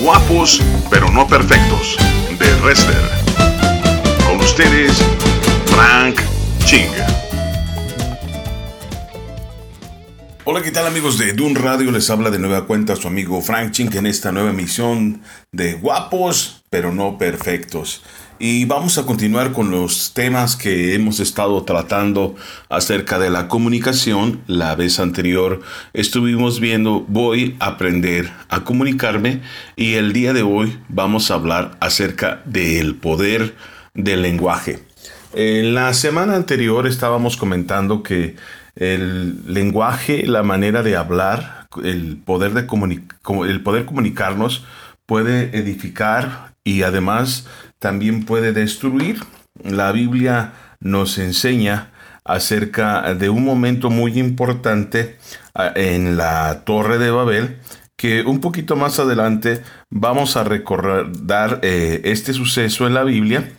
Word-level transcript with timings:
Guapos 0.00 0.62
pero 0.90 1.10
no 1.10 1.26
perfectos 1.26 1.96
de 2.38 2.54
Wrestler. 2.62 3.02
Con 4.24 4.38
ustedes, 4.38 4.92
Frank 5.66 6.20
Ching. 6.64 6.86
Hola, 10.44 10.62
¿qué 10.62 10.70
tal 10.70 10.86
amigos 10.86 11.18
de 11.18 11.32
Dun 11.32 11.56
Radio? 11.56 11.90
Les 11.90 12.08
habla 12.10 12.30
de 12.30 12.38
nueva 12.38 12.64
cuenta 12.64 12.94
su 12.94 13.08
amigo 13.08 13.40
Frank 13.40 13.72
Ching 13.72 13.92
en 13.96 14.06
esta 14.06 14.30
nueva 14.30 14.50
emisión 14.50 15.22
de 15.50 15.74
Guapos 15.74 16.62
pero 16.70 16.94
no 16.94 17.18
perfectos. 17.18 18.04
Y 18.40 18.66
vamos 18.66 18.98
a 18.98 19.04
continuar 19.04 19.50
con 19.50 19.72
los 19.72 20.12
temas 20.14 20.54
que 20.54 20.94
hemos 20.94 21.18
estado 21.18 21.64
tratando 21.64 22.36
acerca 22.68 23.18
de 23.18 23.30
la 23.30 23.48
comunicación. 23.48 24.42
La 24.46 24.76
vez 24.76 25.00
anterior 25.00 25.60
estuvimos 25.92 26.60
viendo 26.60 27.04
voy 27.08 27.56
a 27.58 27.66
aprender 27.66 28.30
a 28.48 28.62
comunicarme 28.62 29.40
y 29.74 29.94
el 29.94 30.12
día 30.12 30.32
de 30.32 30.42
hoy 30.42 30.78
vamos 30.88 31.32
a 31.32 31.34
hablar 31.34 31.72
acerca 31.80 32.40
del 32.44 32.94
poder 32.94 33.56
del 33.94 34.22
lenguaje. 34.22 34.84
En 35.34 35.74
la 35.74 35.92
semana 35.92 36.36
anterior 36.36 36.86
estábamos 36.86 37.36
comentando 37.36 38.04
que 38.04 38.36
el 38.76 39.52
lenguaje, 39.52 40.28
la 40.28 40.44
manera 40.44 40.84
de 40.84 40.94
hablar, 40.94 41.66
el 41.82 42.16
poder, 42.24 42.52
de 42.52 42.60
el 42.60 43.62
poder 43.62 43.84
comunicarnos 43.84 44.64
puede 45.06 45.58
edificar 45.58 46.54
y 46.62 46.82
además 46.82 47.46
también 47.78 48.24
puede 48.24 48.52
destruir. 48.52 49.20
La 49.62 49.92
Biblia 49.92 50.52
nos 50.80 51.18
enseña 51.18 51.90
acerca 52.24 53.14
de 53.14 53.30
un 53.30 53.44
momento 53.44 53.90
muy 53.90 54.18
importante 54.18 55.18
ah, 55.54 55.72
en 55.74 56.16
la 56.16 56.62
Torre 56.64 56.98
de 56.98 57.10
Babel 57.10 57.58
que 57.96 58.22
un 58.22 58.40
poquito 58.40 58.76
más 58.76 59.00
adelante 59.00 59.62
vamos 59.90 60.36
a 60.36 60.44
recordar 60.44 61.58
eh, 61.62 62.02
este 62.04 62.32
suceso 62.32 62.86
en 62.86 62.94
la 62.94 63.02
Biblia 63.02 63.50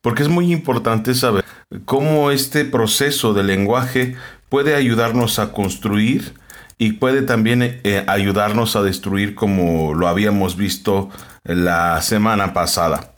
porque 0.00 0.22
es 0.22 0.28
muy 0.28 0.52
importante 0.52 1.14
saber 1.14 1.44
cómo 1.84 2.30
este 2.30 2.64
proceso 2.64 3.34
de 3.34 3.42
lenguaje 3.42 4.16
puede 4.48 4.74
ayudarnos 4.74 5.38
a 5.38 5.52
construir 5.52 6.34
y 6.78 6.92
puede 6.92 7.22
también 7.22 7.62
eh, 7.62 8.04
ayudarnos 8.06 8.76
a 8.76 8.82
destruir 8.82 9.34
como 9.34 9.92
lo 9.92 10.08
habíamos 10.08 10.56
visto 10.56 11.10
la 11.44 12.00
semana 12.00 12.52
pasada. 12.54 13.09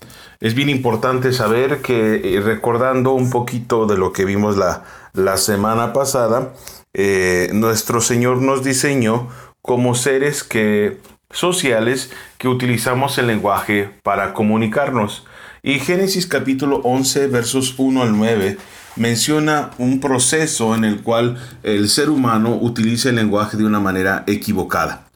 Es 0.42 0.56
bien 0.56 0.70
importante 0.70 1.32
saber 1.32 1.82
que, 1.82 2.34
eh, 2.34 2.40
recordando 2.40 3.12
un 3.12 3.30
poquito 3.30 3.86
de 3.86 3.96
lo 3.96 4.12
que 4.12 4.24
vimos 4.24 4.56
la, 4.56 4.82
la 5.12 5.36
semana 5.36 5.92
pasada, 5.92 6.52
eh, 6.94 7.50
nuestro 7.52 8.00
Señor 8.00 8.42
nos 8.42 8.64
diseñó 8.64 9.28
como 9.60 9.94
seres 9.94 10.42
que, 10.42 10.98
sociales 11.30 12.10
que 12.38 12.48
utilizamos 12.48 13.18
el 13.18 13.28
lenguaje 13.28 13.88
para 14.02 14.34
comunicarnos. 14.34 15.24
Y 15.62 15.78
Génesis 15.78 16.26
capítulo 16.26 16.80
11 16.82 17.28
versos 17.28 17.76
1 17.78 18.02
al 18.02 18.16
9 18.18 18.58
menciona 18.96 19.70
un 19.78 20.00
proceso 20.00 20.74
en 20.74 20.82
el 20.82 21.02
cual 21.02 21.40
el 21.62 21.88
ser 21.88 22.10
humano 22.10 22.58
utiliza 22.60 23.10
el 23.10 23.14
lenguaje 23.14 23.56
de 23.56 23.64
una 23.64 23.78
manera 23.78 24.24
equivocada. 24.26 25.06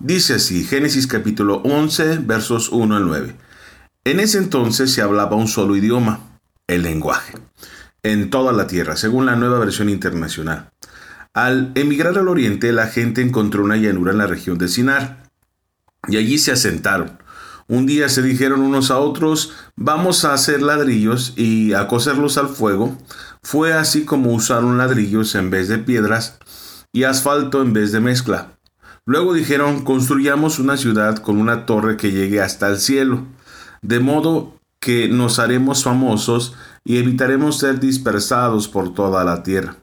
Dice 0.00 0.34
así, 0.34 0.64
Génesis 0.64 1.06
capítulo 1.06 1.62
11 1.62 2.18
versos 2.18 2.68
1 2.70 2.96
al 2.96 3.06
9. 3.06 3.51
En 4.04 4.18
ese 4.18 4.38
entonces 4.38 4.92
se 4.92 5.00
hablaba 5.00 5.36
un 5.36 5.46
solo 5.46 5.76
idioma, 5.76 6.40
el 6.66 6.82
lenguaje, 6.82 7.34
en 8.02 8.30
toda 8.30 8.52
la 8.52 8.66
tierra, 8.66 8.96
según 8.96 9.26
la 9.26 9.36
nueva 9.36 9.60
versión 9.60 9.88
internacional. 9.88 10.72
Al 11.34 11.70
emigrar 11.76 12.18
al 12.18 12.26
oriente, 12.26 12.72
la 12.72 12.88
gente 12.88 13.22
encontró 13.22 13.62
una 13.62 13.76
llanura 13.76 14.10
en 14.10 14.18
la 14.18 14.26
región 14.26 14.58
de 14.58 14.66
Sinar, 14.66 15.30
y 16.08 16.16
allí 16.16 16.38
se 16.38 16.50
asentaron. 16.50 17.16
Un 17.68 17.86
día 17.86 18.08
se 18.08 18.22
dijeron 18.22 18.60
unos 18.62 18.90
a 18.90 18.98
otros, 18.98 19.52
vamos 19.76 20.24
a 20.24 20.32
hacer 20.32 20.62
ladrillos 20.62 21.34
y 21.36 21.74
a 21.74 21.86
coserlos 21.86 22.38
al 22.38 22.48
fuego. 22.48 22.98
Fue 23.44 23.72
así 23.72 24.04
como 24.04 24.32
usaron 24.32 24.78
ladrillos 24.78 25.36
en 25.36 25.50
vez 25.50 25.68
de 25.68 25.78
piedras 25.78 26.38
y 26.90 27.04
asfalto 27.04 27.62
en 27.62 27.72
vez 27.72 27.92
de 27.92 28.00
mezcla. 28.00 28.58
Luego 29.06 29.32
dijeron, 29.32 29.84
construyamos 29.84 30.58
una 30.58 30.76
ciudad 30.76 31.18
con 31.18 31.38
una 31.38 31.66
torre 31.66 31.96
que 31.96 32.10
llegue 32.10 32.42
hasta 32.42 32.68
el 32.68 32.78
cielo 32.78 33.28
de 33.82 34.00
modo 34.00 34.54
que 34.80 35.08
nos 35.08 35.38
haremos 35.38 35.84
famosos 35.84 36.54
y 36.84 36.98
evitaremos 36.98 37.58
ser 37.58 37.78
dispersados 37.78 38.68
por 38.68 38.94
toda 38.94 39.24
la 39.24 39.42
tierra. 39.42 39.76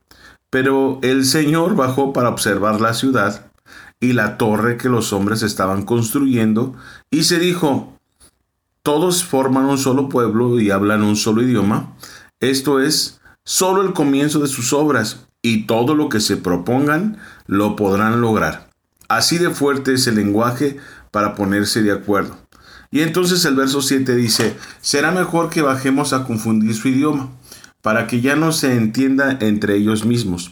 Pero 0.49 0.99
el 1.03 1.25
Señor 1.25 1.75
bajó 1.75 2.11
para 2.11 2.29
observar 2.29 2.81
la 2.81 2.93
ciudad 2.93 3.45
y 3.99 4.13
la 4.13 4.37
torre 4.37 4.77
que 4.77 4.89
los 4.89 5.13
hombres 5.13 5.43
estaban 5.43 5.83
construyendo, 5.83 6.73
y 7.11 7.23
se 7.23 7.37
dijo, 7.37 7.93
todos 8.81 9.23
forman 9.23 9.65
un 9.65 9.77
solo 9.77 10.07
pueblo 10.07 10.59
y 10.59 10.71
hablan 10.71 11.03
un 11.03 11.17
solo 11.17 11.41
idioma, 11.41 11.95
esto 12.39 12.79
es, 12.79 13.19
solo 13.43 13.81
el 13.81 13.93
comienzo 13.93 14.39
de 14.39 14.47
sus 14.47 14.71
obras, 14.71 15.27
y 15.41 15.67
todo 15.67 15.95
lo 15.95 16.09
que 16.09 16.21
se 16.21 16.37
propongan 16.37 17.17
lo 17.45 17.75
podrán 17.75 18.21
lograr. 18.21 18.69
Así 19.07 19.37
de 19.37 19.49
fuerte 19.49 19.93
es 19.93 20.07
el 20.07 20.15
lenguaje 20.15 20.77
para 21.11 21.35
ponerse 21.35 21.81
de 21.81 21.91
acuerdo. 21.91 22.37
Y 22.91 23.01
entonces 23.01 23.45
el 23.45 23.55
verso 23.55 23.81
7 23.81 24.15
dice, 24.15 24.57
será 24.81 25.11
mejor 25.11 25.49
que 25.49 25.61
bajemos 25.61 26.13
a 26.13 26.23
confundir 26.23 26.73
su 26.73 26.87
idioma, 26.87 27.29
para 27.81 28.07
que 28.07 28.21
ya 28.21 28.35
no 28.35 28.51
se 28.51 28.75
entienda 28.75 29.37
entre 29.41 29.75
ellos 29.75 30.05
mismos. 30.05 30.51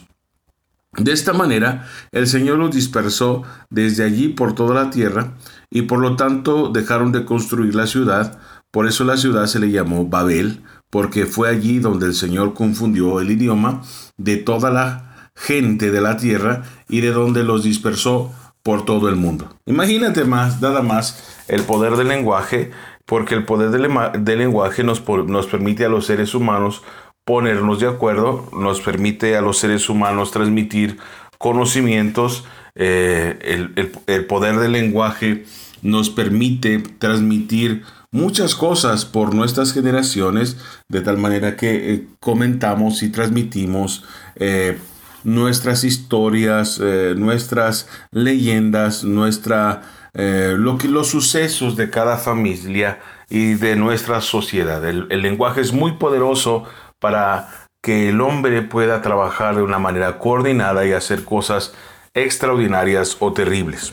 De 0.96 1.12
esta 1.12 1.32
manera, 1.32 1.86
el 2.12 2.26
Señor 2.26 2.58
los 2.58 2.74
dispersó 2.74 3.42
desde 3.70 4.04
allí 4.04 4.28
por 4.28 4.54
toda 4.54 4.74
la 4.74 4.90
tierra, 4.90 5.34
y 5.70 5.82
por 5.82 5.98
lo 5.98 6.16
tanto 6.16 6.70
dejaron 6.70 7.12
de 7.12 7.24
construir 7.24 7.74
la 7.74 7.86
ciudad, 7.86 8.38
por 8.70 8.86
eso 8.86 9.04
la 9.04 9.16
ciudad 9.16 9.46
se 9.46 9.58
le 9.58 9.70
llamó 9.70 10.06
Babel, 10.06 10.62
porque 10.90 11.26
fue 11.26 11.48
allí 11.48 11.78
donde 11.78 12.06
el 12.06 12.14
Señor 12.14 12.54
confundió 12.54 13.20
el 13.20 13.30
idioma 13.30 13.82
de 14.16 14.36
toda 14.36 14.70
la 14.70 15.30
gente 15.34 15.90
de 15.90 16.00
la 16.00 16.16
tierra 16.16 16.62
y 16.88 17.00
de 17.00 17.12
donde 17.12 17.44
los 17.44 17.62
dispersó 17.62 18.32
por 18.62 18.84
todo 18.84 19.08
el 19.08 19.16
mundo. 19.16 19.48
Imagínate 19.66 20.24
más, 20.24 20.60
nada 20.60 20.82
más, 20.82 21.44
el 21.48 21.62
poder 21.62 21.96
del 21.96 22.08
lenguaje, 22.08 22.70
porque 23.06 23.34
el 23.34 23.44
poder 23.44 23.70
del, 23.70 24.38
lenguaje 24.38 24.84
nos, 24.84 25.06
nos 25.08 25.46
permite 25.46 25.84
a 25.84 25.88
los 25.88 26.06
seres 26.06 26.34
humanos 26.34 26.82
ponernos 27.24 27.80
de 27.80 27.86
acuerdo, 27.86 28.48
nos 28.52 28.80
permite 28.80 29.36
a 29.36 29.42
los 29.42 29.58
seres 29.58 29.88
humanos 29.88 30.30
transmitir 30.30 30.98
conocimientos, 31.38 32.44
eh, 32.74 33.66
el, 34.06 34.26
poder 34.26 34.56
del 34.56 34.72
lenguaje 34.72 35.44
nos 35.82 36.10
permite 36.10 36.78
transmitir 36.78 37.82
muchas 38.10 38.54
cosas 38.54 39.04
por 39.04 39.34
nuestras 39.34 39.72
generaciones, 39.72 40.56
de 40.88 41.00
tal 41.00 41.18
manera 41.18 41.56
que 41.56 41.94
eh, 41.94 42.06
comentamos 42.20 43.02
y 43.02 43.10
transmitimos 43.10 44.04
eh, 44.36 44.78
nuestras 45.24 45.84
historias, 45.84 46.80
eh, 46.82 47.14
nuestras 47.16 47.88
leyendas, 48.10 49.04
nuestra, 49.04 49.82
eh, 50.14 50.54
lo 50.56 50.78
que, 50.78 50.88
los 50.88 51.08
sucesos 51.08 51.76
de 51.76 51.90
cada 51.90 52.16
familia 52.16 53.00
y 53.28 53.54
de 53.54 53.76
nuestra 53.76 54.20
sociedad. 54.20 54.84
El, 54.86 55.06
el 55.10 55.22
lenguaje 55.22 55.60
es 55.60 55.72
muy 55.72 55.92
poderoso 55.92 56.64
para 56.98 57.48
que 57.82 58.08
el 58.08 58.20
hombre 58.20 58.62
pueda 58.62 59.02
trabajar 59.02 59.56
de 59.56 59.62
una 59.62 59.78
manera 59.78 60.18
coordinada 60.18 60.86
y 60.86 60.92
hacer 60.92 61.24
cosas 61.24 61.74
extraordinarias 62.14 63.16
o 63.20 63.32
terribles. 63.32 63.92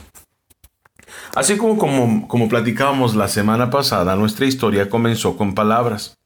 Así 1.36 1.58
como, 1.58 1.78
como, 1.78 2.28
como 2.28 2.48
platicábamos 2.48 3.16
la 3.16 3.28
semana 3.28 3.70
pasada, 3.70 4.16
nuestra 4.16 4.46
historia 4.46 4.90
comenzó 4.90 5.38
con 5.38 5.54
palabras 5.54 6.18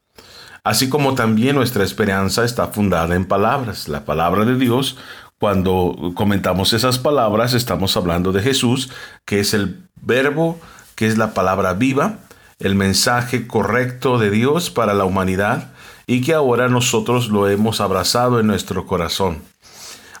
así 0.64 0.88
como 0.88 1.14
también 1.14 1.56
nuestra 1.56 1.84
esperanza 1.84 2.44
está 2.44 2.68
fundada 2.68 3.14
en 3.14 3.24
palabras. 3.24 3.88
La 3.88 4.04
palabra 4.04 4.44
de 4.44 4.56
Dios, 4.56 4.96
cuando 5.38 6.12
comentamos 6.14 6.72
esas 6.72 6.98
palabras, 6.98 7.54
estamos 7.54 7.96
hablando 7.96 8.32
de 8.32 8.42
Jesús, 8.42 8.90
que 9.24 9.40
es 9.40 9.54
el 9.54 9.82
verbo, 10.02 10.60
que 10.94 11.06
es 11.06 11.16
la 11.16 11.32
palabra 11.34 11.74
viva, 11.74 12.18
el 12.58 12.74
mensaje 12.74 13.46
correcto 13.46 14.18
de 14.18 14.30
Dios 14.30 14.70
para 14.70 14.94
la 14.94 15.04
humanidad 15.04 15.72
y 16.06 16.20
que 16.20 16.34
ahora 16.34 16.68
nosotros 16.68 17.28
lo 17.28 17.48
hemos 17.48 17.80
abrazado 17.80 18.40
en 18.40 18.46
nuestro 18.46 18.86
corazón. 18.86 19.38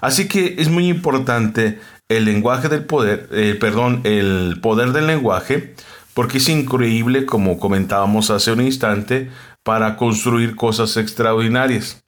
Así 0.00 0.28
que 0.28 0.54
es 0.58 0.68
muy 0.68 0.88
importante 0.88 1.80
el 2.08 2.24
lenguaje 2.24 2.68
del 2.68 2.84
poder, 2.84 3.28
eh, 3.32 3.56
perdón, 3.60 4.00
el 4.04 4.58
poder 4.62 4.92
del 4.92 5.06
lenguaje, 5.06 5.74
porque 6.14 6.38
es 6.38 6.48
increíble, 6.48 7.26
como 7.26 7.58
comentábamos 7.58 8.30
hace 8.30 8.52
un 8.52 8.62
instante, 8.62 9.30
para 9.70 9.96
construir 9.96 10.56
cosas 10.56 10.96
extraordinarias. 10.96 12.02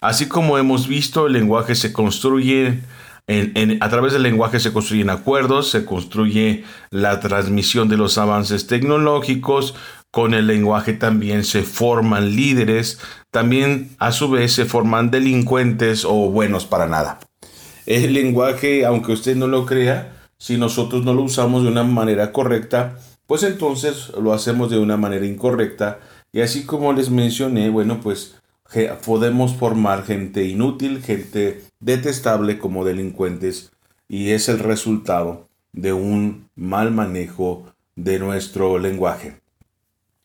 Así 0.00 0.26
como 0.26 0.58
hemos 0.58 0.88
visto, 0.88 1.28
el 1.28 1.32
lenguaje 1.34 1.76
se 1.76 1.92
construye, 1.92 2.80
a 3.80 3.88
través 3.88 4.14
del 4.14 4.24
lenguaje 4.24 4.58
se 4.58 4.72
construyen 4.72 5.08
acuerdos, 5.08 5.70
se 5.70 5.84
construye 5.84 6.64
la 6.90 7.20
transmisión 7.20 7.88
de 7.88 7.98
los 7.98 8.18
avances 8.18 8.66
tecnológicos, 8.66 9.76
con 10.10 10.34
el 10.34 10.48
lenguaje 10.48 10.92
también 10.92 11.44
se 11.44 11.62
forman 11.62 12.34
líderes, 12.34 12.98
también 13.30 13.90
a 14.00 14.10
su 14.10 14.28
vez 14.28 14.52
se 14.52 14.64
forman 14.64 15.12
delincuentes 15.12 16.04
o 16.04 16.32
buenos 16.32 16.66
para 16.66 16.88
nada. 16.88 17.20
El 17.86 18.12
lenguaje, 18.12 18.84
aunque 18.84 19.12
usted 19.12 19.36
no 19.36 19.46
lo 19.46 19.66
crea, 19.66 20.16
Si 20.36 20.56
nosotros 20.56 21.04
no 21.04 21.14
lo 21.14 21.22
usamos 21.22 21.62
de 21.62 21.68
una 21.68 21.84
manera 21.84 22.32
correcta, 22.32 22.98
pues 23.28 23.44
entonces 23.44 24.10
lo 24.20 24.32
hacemos 24.32 24.68
de 24.68 24.80
una 24.80 24.96
manera 24.96 25.26
incorrecta. 25.26 26.00
Y 26.32 26.40
así 26.40 26.64
como 26.64 26.92
les 26.92 27.10
mencioné, 27.10 27.70
bueno, 27.70 28.00
pues 28.00 28.36
podemos 29.04 29.56
formar 29.56 30.04
gente 30.04 30.44
inútil, 30.44 31.02
gente 31.02 31.62
detestable 31.80 32.58
como 32.58 32.84
delincuentes. 32.84 33.72
Y 34.08 34.30
es 34.30 34.48
el 34.48 34.58
resultado 34.58 35.48
de 35.72 35.92
un 35.92 36.48
mal 36.54 36.90
manejo 36.90 37.66
de 37.96 38.18
nuestro 38.18 38.78
lenguaje. 38.78 39.40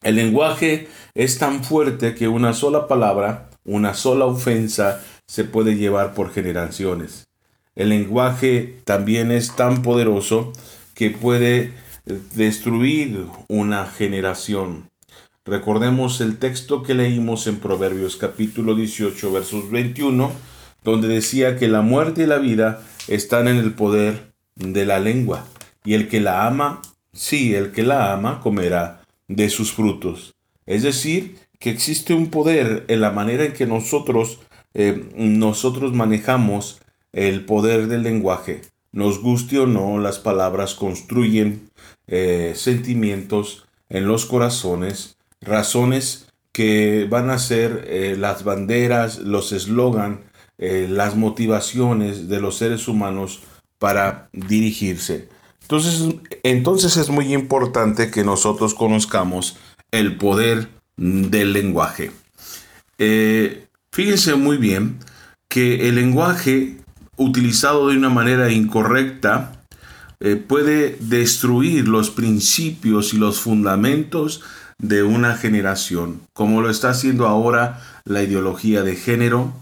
El 0.01 0.15
lenguaje 0.15 0.87
es 1.13 1.37
tan 1.37 1.63
fuerte 1.63 2.13
que 2.13 2.27
una 2.27 2.53
sola 2.53 2.87
palabra, 2.87 3.49
una 3.63 3.93
sola 3.93 4.25
ofensa, 4.25 5.01
se 5.25 5.45
puede 5.45 5.75
llevar 5.75 6.13
por 6.13 6.31
generaciones. 6.31 7.27
El 7.75 7.89
lenguaje 7.89 8.81
también 8.83 9.31
es 9.31 9.55
tan 9.55 9.81
poderoso 9.81 10.51
que 10.93 11.09
puede 11.09 11.73
eh, 12.05 12.19
destruir 12.35 13.25
una 13.47 13.85
generación. 13.85 14.89
Recordemos 15.45 16.21
el 16.21 16.37
texto 16.37 16.83
que 16.83 16.93
leímos 16.93 17.47
en 17.47 17.57
Proverbios 17.57 18.15
capítulo 18.15 18.75
18 18.75 19.29
versos 19.33 19.69
21, 19.71 20.31
donde 20.85 21.09
decía 21.09 21.57
que 21.57 21.67
la 21.67 21.81
muerte 21.81 22.23
y 22.23 22.27
la 22.27 22.37
vida 22.37 22.81
están 23.09 23.49
en 23.49 23.57
el 23.57 23.73
poder 23.73 24.31
de 24.55 24.85
la 24.85 25.01
lengua, 25.01 25.45
y 25.83 25.95
el 25.95 26.07
que 26.07 26.21
la 26.21 26.47
ama, 26.47 26.81
sí, 27.11 27.55
el 27.55 27.73
que 27.73 27.83
la 27.83 28.13
ama 28.13 28.39
comerá 28.39 29.01
de 29.27 29.49
sus 29.49 29.73
frutos. 29.73 30.33
Es 30.65 30.81
decir, 30.81 31.35
que 31.59 31.71
existe 31.71 32.13
un 32.13 32.27
poder 32.27 32.85
en 32.87 33.01
la 33.01 33.11
manera 33.11 33.43
en 33.43 33.51
que 33.51 33.65
nosotros, 33.65 34.39
eh, 34.73 35.09
nosotros 35.13 35.91
manejamos 35.91 36.79
el 37.11 37.43
poder 37.43 37.87
del 37.87 38.03
lenguaje. 38.03 38.61
Nos 38.93 39.21
guste 39.21 39.59
o 39.59 39.67
no, 39.67 39.99
las 39.99 40.19
palabras 40.19 40.73
construyen 40.73 41.69
eh, 42.07 42.53
sentimientos 42.55 43.65
en 43.89 44.07
los 44.07 44.25
corazones, 44.25 45.17
razones 45.43 46.27
que 46.51 47.07
van 47.09 47.29
a 47.29 47.39
ser 47.39 47.85
eh, 47.87 48.15
las 48.17 48.43
banderas, 48.43 49.19
los 49.19 49.51
eslogan, 49.51 50.21
las 50.57 51.17
motivaciones 51.17 52.29
de 52.29 52.39
los 52.39 52.55
seres 52.57 52.87
humanos 52.87 53.41
para 53.79 54.29
dirigirse. 54.31 55.27
Entonces, 55.63 56.15
entonces 56.43 56.95
es 56.95 57.09
muy 57.09 57.33
importante 57.33 58.11
que 58.11 58.23
nosotros 58.23 58.73
conozcamos 58.73 59.57
el 59.91 60.17
poder 60.17 60.69
del 60.97 61.53
lenguaje. 61.53 62.11
Eh, 62.97 63.67
fíjense 63.91 64.35
muy 64.35 64.57
bien 64.57 64.99
que 65.47 65.87
el 65.87 65.95
lenguaje 65.95 66.77
utilizado 67.17 67.89
de 67.89 67.97
una 67.97 68.09
manera 68.09 68.51
incorrecta 68.51 69.63
eh, 70.19 70.35
puede 70.35 70.97
destruir 70.99 71.87
los 71.87 72.09
principios 72.09 73.13
y 73.13 73.17
los 73.17 73.39
fundamentos 73.39 74.41
de 74.83 75.01
una 75.01 75.37
generación, 75.37 76.21
como 76.33 76.61
lo 76.61 76.69
está 76.69 76.89
haciendo 76.89 77.25
ahora 77.25 77.79
la 78.03 78.21
ideología 78.21 78.83
de 78.83 78.97
género, 78.97 79.53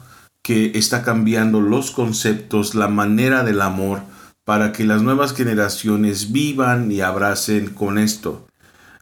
que 0.41 0.71
está 0.73 1.03
cambiando 1.03 1.61
los 1.61 1.91
conceptos, 1.91 2.73
la 2.73 2.87
manera 2.87 3.43
del 3.43 3.61
amor, 3.61 4.01
para 4.43 4.71
que 4.71 4.83
las 4.83 5.03
nuevas 5.03 5.35
generaciones 5.35 6.31
vivan 6.31 6.91
y 6.91 7.01
abracen 7.01 7.67
con 7.67 7.99
esto. 7.99 8.47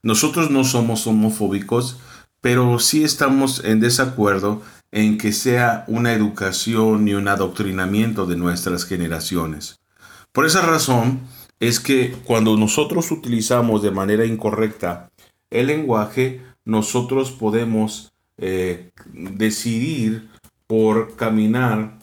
Nosotros 0.04 0.52
no 0.52 0.66
somos 0.66 1.08
homofóbicos, 1.08 1.98
pero 2.42 2.80
sí 2.80 3.06
estamos 3.06 3.64
en 3.64 3.80
desacuerdo 3.80 4.62
en 4.92 5.18
que 5.18 5.32
sea 5.32 5.86
una 5.88 6.12
educación 6.12 7.08
y 7.08 7.14
un 7.14 7.30
adoctrinamiento 7.30 8.26
de 8.26 8.36
nuestras 8.36 8.84
generaciones. 8.84 9.80
Por 10.34 10.46
esa 10.46 10.62
razón 10.64 11.22
es 11.62 11.80
que 11.80 12.12
cuando 12.26 12.58
nosotros 12.58 13.10
utilizamos 13.10 13.82
de 13.82 13.92
manera 13.92 14.26
incorrecta 14.26 15.09
el 15.50 15.68
lenguaje, 15.68 16.42
nosotros 16.66 17.32
podemos 17.32 18.14
eh, 18.38 18.92
decidir 19.14 20.30
por 20.68 21.16
caminar 21.16 22.00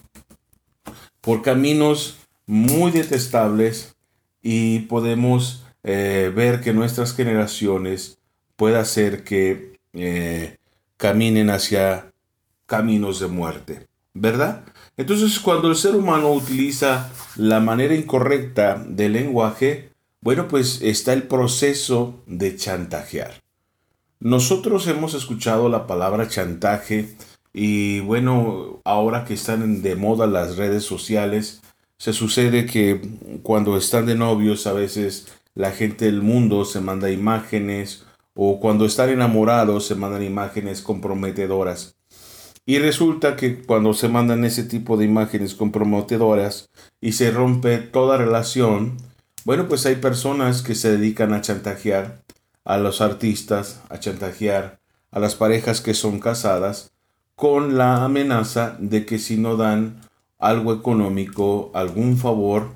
por 1.27 1.43
caminos 1.43 2.19
muy 2.47 2.93
detestables 2.93 3.97
y 4.43 4.81
podemos 4.81 5.65
eh, 5.83 6.33
ver 6.33 6.61
que 6.61 6.73
nuestras 6.73 7.17
generaciones 7.17 8.21
pueda 8.55 8.79
hacer 8.79 9.25
que 9.25 9.77
eh, 9.93 10.57
caminen 10.97 11.51
hacia 11.51 12.13
caminos 12.67 13.19
de 13.19 13.27
muerte, 13.27 13.89
¿verdad? 14.15 14.65
Entonces 14.97 15.41
cuando 15.41 15.69
el 15.69 15.75
ser 15.75 15.97
humano 15.97 16.31
utiliza 16.31 17.11
la 17.35 17.59
manera 17.59 17.97
incorrecta 17.97 18.81
del 18.87 19.15
lenguaje, 19.15 19.91
bueno, 20.27 20.49
pues 20.49 20.83
está 20.83 21.13
el 21.13 21.23
proceso 21.23 22.17
de 22.27 22.57
chantajear. 22.57 23.45
Nosotros 24.19 24.89
hemos 24.89 25.15
escuchado 25.15 25.69
la 25.69 25.87
palabra 25.87 26.27
chantaje 26.27 27.15
y 27.53 28.01
bueno, 28.01 28.81
ahora 28.83 29.25
que 29.25 29.35
están 29.35 29.83
de 29.83 29.95
moda 29.95 30.27
las 30.27 30.57
redes 30.57 30.83
sociales, 30.83 31.63
se 31.97 32.13
sucede 32.13 32.67
que 32.67 33.01
cuando 33.45 33.77
están 33.77 34.07
de 34.07 34.17
novios 34.17 34.67
a 34.67 34.73
veces 34.73 35.29
la 35.55 35.71
gente 35.71 36.07
del 36.07 36.23
mundo 36.23 36.65
se 36.65 36.81
manda 36.81 37.09
imágenes 37.13 38.05
o 38.35 38.59
cuando 38.59 38.85
están 38.85 39.11
enamorados 39.11 39.87
se 39.87 39.95
mandan 39.95 40.25
imágenes 40.25 40.83
comprometedoras. 40.83 41.95
Y 42.67 42.81
resulta 42.81 43.37
que 43.37 43.63
cuando 43.63 43.95
se 43.95 44.09
mandan 44.09 44.45
ese 44.45 44.65
tipo 44.65 44.97
de 44.97 45.05
imágenes 45.05 45.55
comprometedoras 45.55 46.69
y 47.01 47.13
se 47.13 47.31
rompe 47.31 47.79
toda 47.79 48.17
relación, 48.17 48.97
bueno, 49.47 49.69
pues 49.69 49.87
hay 49.87 49.95
personas 49.95 50.61
que 50.61 50.75
se 50.75 50.91
dedican 50.91 51.33
a 51.33 51.41
chantajear 51.41 52.25
a 52.65 52.79
los 52.79 53.01
artistas, 53.01 53.81
a 53.91 54.01
chantajear 54.01 54.81
a 55.13 55.21
las 55.21 55.37
parejas 55.37 55.81
que 55.81 55.95
son 55.95 56.19
casadas, 56.19 56.91
con 57.37 57.79
la 57.79 58.05
amenaza 58.05 58.77
de 58.81 59.07
que 59.07 59.21
si 59.21 59.37
no 59.37 59.57
dan 59.57 60.01
algo 60.41 60.73
económico, 60.75 61.71
algún 61.75 62.17
favor, 62.17 62.71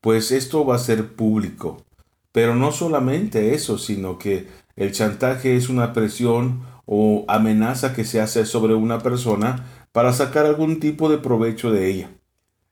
pues 0.00 0.32
esto 0.32 0.66
va 0.66 0.74
a 0.74 0.80
ser 0.80 1.14
público. 1.14 1.84
Pero 2.32 2.56
no 2.56 2.72
solamente 2.72 3.54
eso, 3.54 3.78
sino 3.78 4.18
que 4.18 4.48
el 4.74 4.90
chantaje 4.90 5.54
es 5.54 5.68
una 5.68 5.92
presión 5.92 6.64
o 6.84 7.26
amenaza 7.28 7.94
que 7.94 8.04
se 8.04 8.20
hace 8.20 8.44
sobre 8.44 8.74
una 8.74 8.98
persona 8.98 9.84
para 9.92 10.12
sacar 10.12 10.46
algún 10.46 10.80
tipo 10.80 11.08
de 11.10 11.18
provecho 11.18 11.70
de 11.70 11.88
ella, 11.88 12.10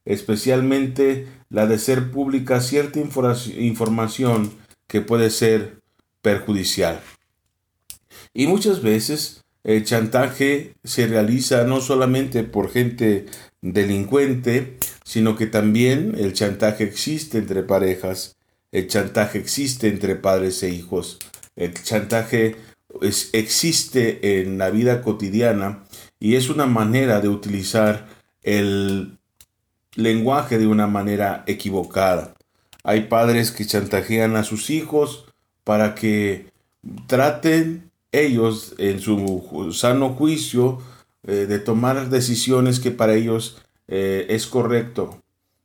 especialmente 0.07 1.27
la 1.51 1.67
de 1.67 1.79
ser 1.79 2.11
pública 2.11 2.61
cierta 2.61 3.01
información 3.01 4.53
que 4.87 5.03
puede 5.03 5.31
ser 5.31 5.81
perjudicial. 6.23 7.01
Y 8.33 8.47
muchas 8.47 8.83
veces 8.83 9.45
el 9.65 9.85
chantaje 9.85 10.75
se 10.85 11.07
realiza 11.07 11.65
no 11.65 11.81
solamente 11.81 12.45
por 12.45 12.71
gente 12.71 13.27
delincuente, 13.63 14.79
sino 15.05 15.37
que 15.37 15.47
también 15.47 16.15
el 16.17 16.33
chantaje 16.33 16.85
existe 16.85 17.39
entre 17.39 17.65
parejas, 17.65 18.37
el 18.71 18.87
chantaje 18.87 19.39
existe 19.39 19.89
entre 19.89 20.15
padres 20.15 20.63
e 20.63 20.71
hijos, 20.71 21.19
el 21.57 21.75
chantaje 21.75 22.57
existe 23.33 24.41
en 24.41 24.59
la 24.59 24.71
vida 24.71 25.03
cotidiana 25.03 25.85
y 26.21 26.37
es 26.37 26.49
una 26.49 26.67
manera 26.67 27.21
de 27.21 27.29
utilizar 27.29 28.07
el 28.43 29.16
lenguaje 29.97 30.59
de 30.59 30.67
una 30.67 30.87
manera 30.87 31.43
equivocada. 31.47 32.35
Hay 32.85 33.03
padres 33.03 33.51
que 33.51 33.67
chantajean 33.67 34.37
a 34.37 34.45
sus 34.45 34.71
hijos 34.71 35.27
para 35.65 35.95
que 35.95 36.53
traten 37.07 37.91
ellos 38.13 38.75
en 38.79 39.01
su 39.01 39.73
sano 39.73 40.11
juicio 40.11 40.79
eh, 41.25 41.47
de 41.47 41.59
tomar 41.59 42.09
decisiones 42.09 42.79
que 42.79 42.93
para 42.93 43.15
ellos 43.15 43.61
eh, 43.89 44.27
es 44.31 44.47
correcto, 44.47 45.21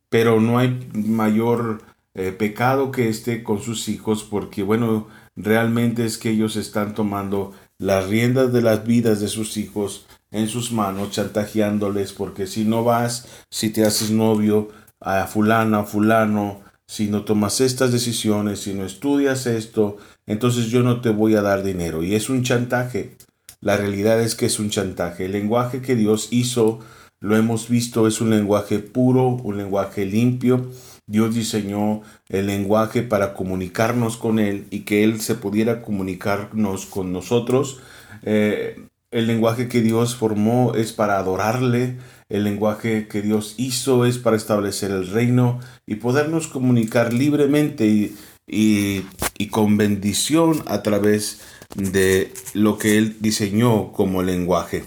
pero 0.09 0.41
no 0.41 0.57
hay 0.57 0.89
mayor 0.93 1.83
eh, 2.15 2.31
pecado 2.31 2.91
que 2.91 3.09
esté 3.09 3.43
con 3.43 3.61
sus 3.61 3.88
hijos 3.88 4.23
porque 4.23 4.63
bueno, 4.63 5.07
realmente 5.35 6.05
es 6.05 6.17
que 6.17 6.31
ellos 6.31 6.55
están 6.55 6.95
tomando 6.95 7.53
las 7.77 8.07
riendas 8.07 8.51
de 8.51 8.61
las 8.61 8.85
vidas 8.85 9.19
de 9.21 9.27
sus 9.27 9.55
hijos 9.57 10.07
en 10.31 10.47
sus 10.47 10.71
manos, 10.71 11.11
chantajeándoles 11.11 12.13
porque 12.13 12.47
si 12.47 12.63
no 12.63 12.83
vas, 12.83 13.27
si 13.50 13.69
te 13.69 13.85
haces 13.85 14.11
novio 14.11 14.69
a 15.00 15.27
fulana, 15.27 15.83
fulano, 15.83 16.61
si 16.88 17.07
no 17.07 17.23
tomas 17.23 17.61
estas 17.61 17.91
decisiones, 17.91 18.59
si 18.59 18.73
no 18.73 18.85
estudias 18.85 19.45
esto, 19.45 19.97
entonces 20.25 20.67
yo 20.67 20.83
no 20.83 21.01
te 21.01 21.09
voy 21.09 21.35
a 21.35 21.41
dar 21.41 21.63
dinero. 21.63 22.03
Y 22.03 22.15
es 22.15 22.29
un 22.29 22.43
chantaje. 22.43 23.15
La 23.61 23.77
realidad 23.77 24.19
es 24.19 24.35
que 24.35 24.47
es 24.47 24.59
un 24.59 24.69
chantaje. 24.69 25.25
El 25.25 25.33
lenguaje 25.33 25.81
que 25.81 25.95
Dios 25.95 26.29
hizo, 26.31 26.79
lo 27.19 27.35
hemos 27.38 27.69
visto, 27.69 28.07
es 28.07 28.19
un 28.19 28.29
lenguaje 28.31 28.79
puro, 28.79 29.27
un 29.27 29.57
lenguaje 29.57 30.05
limpio. 30.05 30.69
Dios 31.07 31.35
diseñó 31.35 32.01
el 32.29 32.47
lenguaje 32.47 33.03
para 33.03 33.33
comunicarnos 33.33 34.17
con 34.17 34.39
Él 34.39 34.67
y 34.69 34.81
que 34.81 35.03
Él 35.03 35.21
se 35.21 35.35
pudiera 35.35 35.81
comunicarnos 35.81 36.85
con 36.88 37.13
nosotros. 37.13 37.79
Eh, 38.23 38.88
el 39.12 39.27
lenguaje 39.27 39.68
que 39.68 39.82
Dios 39.82 40.15
formó 40.15 40.74
es 40.74 40.94
para 40.94 41.18
adorarle, 41.18 41.98
el 42.30 42.46
lenguaje 42.46 43.08
que 43.10 43.22
Dios 43.22 43.56
hizo 43.58 44.06
es 44.06 44.18
para 44.18 44.38
establecer 44.38 44.91
el 44.91 45.08
reino 45.08 45.60
y 45.86 45.96
podernos 45.96 46.48
comunicar 46.48 47.12
libremente 47.12 47.88
y, 47.88 48.15
y, 48.48 49.48
con 49.48 49.77
bendición 49.77 50.63
a 50.65 50.82
través 50.82 51.41
de 51.75 52.34
lo 52.53 52.77
que 52.77 52.98
Él 52.98 53.18
diseñó 53.20 53.91
como 53.91 54.24
lenguaje. 54.24 54.86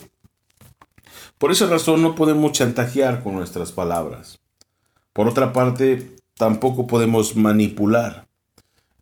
Por 1.37 1.51
esa 1.53 1.67
razón 1.67 2.03
no 2.03 2.15
podemos 2.15 2.53
chantajear 2.53 3.23
con 3.23 3.35
nuestras 3.35 3.73
palabras. 3.73 4.41
Por 5.13 5.29
otra 5.29 5.53
parte, 5.53 6.17
tampoco 6.37 6.87
podemos 6.87 7.37
manipular. 7.37 8.27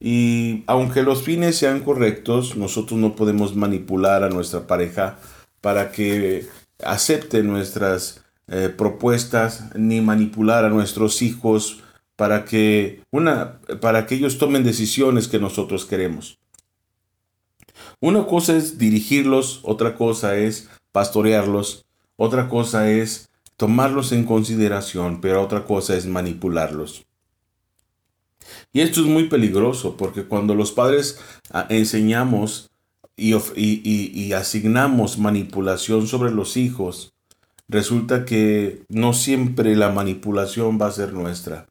Y 0.05 0.65
aunque 0.67 1.05
los 1.05 1.23
fines 1.23 1.57
sean 1.57 1.79
correctos, 1.79 2.57
nosotros 2.57 2.99
no 2.99 3.15
podemos 3.15 3.55
manipular 3.55 4.25
a 4.25 4.31
nuestra 4.31 4.67
pareja 4.67 5.21
para 5.61 5.93
que 5.93 6.49
acepte 6.85 7.45
nuestras 7.45 8.25
eh, 8.49 8.69
propuestas 8.77 9.71
ni 9.77 10.01
manipular 10.01 10.65
a 10.65 10.71
nuestros 10.71 11.23
hijos 11.23 11.85
para 12.17 12.45
que, 12.45 13.05
una, 13.13 13.61
para 13.81 14.07
que 14.07 14.17
ellos 14.17 14.39
tomen 14.39 14.65
decisiones 14.65 15.29
que 15.29 15.39
nosotros 15.39 15.85
queremos. 15.85 16.41
Una 18.01 18.27
cosa 18.27 18.57
es 18.57 18.79
dirigirlos, 18.79 19.61
otra 19.63 19.95
cosa 19.95 20.37
es 20.37 20.69
pastorearlos, 20.91 21.85
otra 22.17 22.49
cosa 22.49 22.91
es 22.91 23.29
tomarlos 23.57 24.11
en 24.11 24.25
consideración, 24.25 25.21
pero 25.21 25.41
otra 25.41 25.63
cosa 25.63 25.95
es 25.95 26.07
manipularlos. 26.07 27.07
Y 28.73 28.81
esto 28.81 29.01
es 29.01 29.07
muy 29.07 29.29
peligroso 29.29 29.97
porque 29.97 30.25
cuando 30.25 30.55
los 30.55 30.73
padres 30.73 31.19
ah, 31.51 31.67
enseñamos 31.69 32.71
y, 33.17 33.35
y, 33.55 34.33
asignamos 34.33 35.19
manipulación 35.19 36.07
sobre 36.07 36.31
los 36.31 36.57
hijos, 36.57 37.13
resulta 37.69 38.25
que 38.25 38.85
no 38.89 39.13
siempre 39.13 39.77
la 39.77 39.91
manipulación 39.91 40.79
va 40.81 40.87
a 40.87 40.93
ser 40.93 41.13
nuestra. 41.13 41.67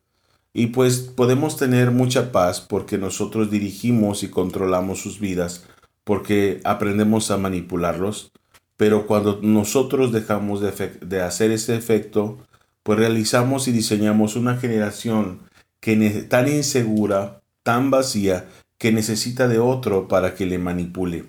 Y 0.54 0.68
pues 0.68 1.00
podemos 1.00 1.58
tener 1.58 1.92
mucha 1.92 2.32
paz 2.32 2.62
porque 2.62 2.98
nosotros 2.98 3.50
dirigimos 3.50 4.24
y 4.24 4.30
controlamos 4.30 5.02
sus 5.02 5.20
vidas, 5.20 5.64
porque 6.04 6.62
aprendemos 6.64 7.32
a 7.32 7.38
manipularlos. 7.38 8.32
Pero 8.78 9.08
cuando 9.08 9.40
nosotros 9.42 10.12
dejamos 10.12 10.62
de, 10.62 10.72
de 11.02 11.22
hacer 11.22 11.52
ese 11.52 11.76
efecto, 11.76 12.38
pues 12.84 13.00
realizamos 13.00 13.68
y 13.68 13.72
diseñamos 13.72 14.36
una 14.36 14.58
generación 14.58 15.40
que 15.82 15.98
tan 16.30 16.48
insegura, 16.48 17.42
tan 17.64 17.92
vacía, 17.92 18.48
que 18.78 18.94
necesita 18.94 19.48
de 19.50 19.60
otro 19.60 20.08
para 20.08 20.34
que 20.36 20.46
le 20.46 20.58
manipule. 20.58 21.26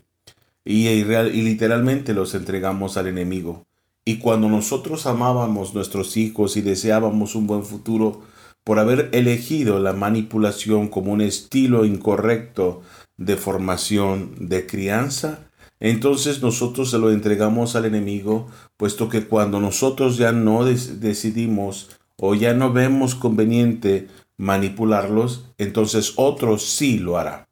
Y, 0.64 0.86
y, 0.86 1.42
literalmente 1.42 2.14
los 2.14 2.34
entregamos 2.34 2.96
al 2.96 3.08
enemigo. 3.08 3.66
Y 4.04 4.18
cuando 4.18 4.48
nosotros 4.48 5.06
amábamos 5.06 5.74
nuestros 5.74 6.16
hijos 6.16 6.56
y 6.56 6.60
deseábamos 6.60 7.34
un 7.34 7.46
buen 7.46 7.64
futuro, 7.64 8.22
por 8.64 8.78
haber 8.78 9.10
elegido 9.12 9.80
la 9.80 9.92
manipulación 9.92 10.88
como 10.88 11.12
un 11.12 11.20
estilo 11.20 11.84
incorrecto 11.84 12.82
de 13.16 13.36
formación, 13.36 14.34
de 14.38 14.66
crianza, 14.66 15.40
entonces 15.80 16.42
nosotros 16.42 16.90
se 16.90 16.98
lo 16.98 17.10
entregamos 17.10 17.74
al 17.74 17.86
enemigo, 17.86 18.46
puesto 18.76 19.08
que 19.08 19.24
cuando 19.24 19.58
nosotros 19.58 20.16
ya 20.16 20.30
no 20.30 20.64
decidimos 20.64 21.90
o 22.16 22.36
ya 22.36 22.54
no 22.54 22.72
vemos 22.72 23.16
conveniente 23.16 24.06
manipularlos, 24.42 25.44
entonces 25.56 26.14
otro 26.16 26.58
sí 26.58 26.98
lo 26.98 27.16
hará. 27.16 27.48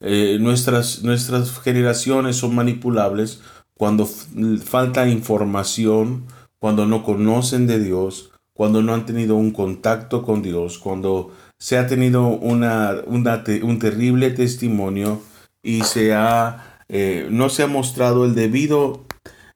Eh, 0.00 0.38
nuestras, 0.40 1.04
nuestras 1.04 1.60
generaciones 1.60 2.34
son 2.34 2.56
manipulables 2.56 3.40
cuando 3.74 4.06
falta 4.06 5.06
información, 5.06 6.24
cuando 6.58 6.86
no 6.86 7.04
conocen 7.04 7.68
de 7.68 7.78
Dios, 7.78 8.32
cuando 8.52 8.82
no 8.82 8.94
han 8.94 9.06
tenido 9.06 9.36
un 9.36 9.52
contacto 9.52 10.24
con 10.24 10.42
Dios, 10.42 10.78
cuando 10.78 11.32
se 11.56 11.78
ha 11.78 11.86
tenido 11.86 12.26
una, 12.26 12.96
un 13.06 13.78
terrible 13.78 14.30
testimonio 14.30 15.22
y 15.62 15.82
se 15.82 16.14
ha, 16.14 16.80
eh, 16.88 17.28
no 17.30 17.48
se 17.48 17.62
ha 17.62 17.68
mostrado 17.68 18.24
el 18.24 18.34
debido, 18.34 19.04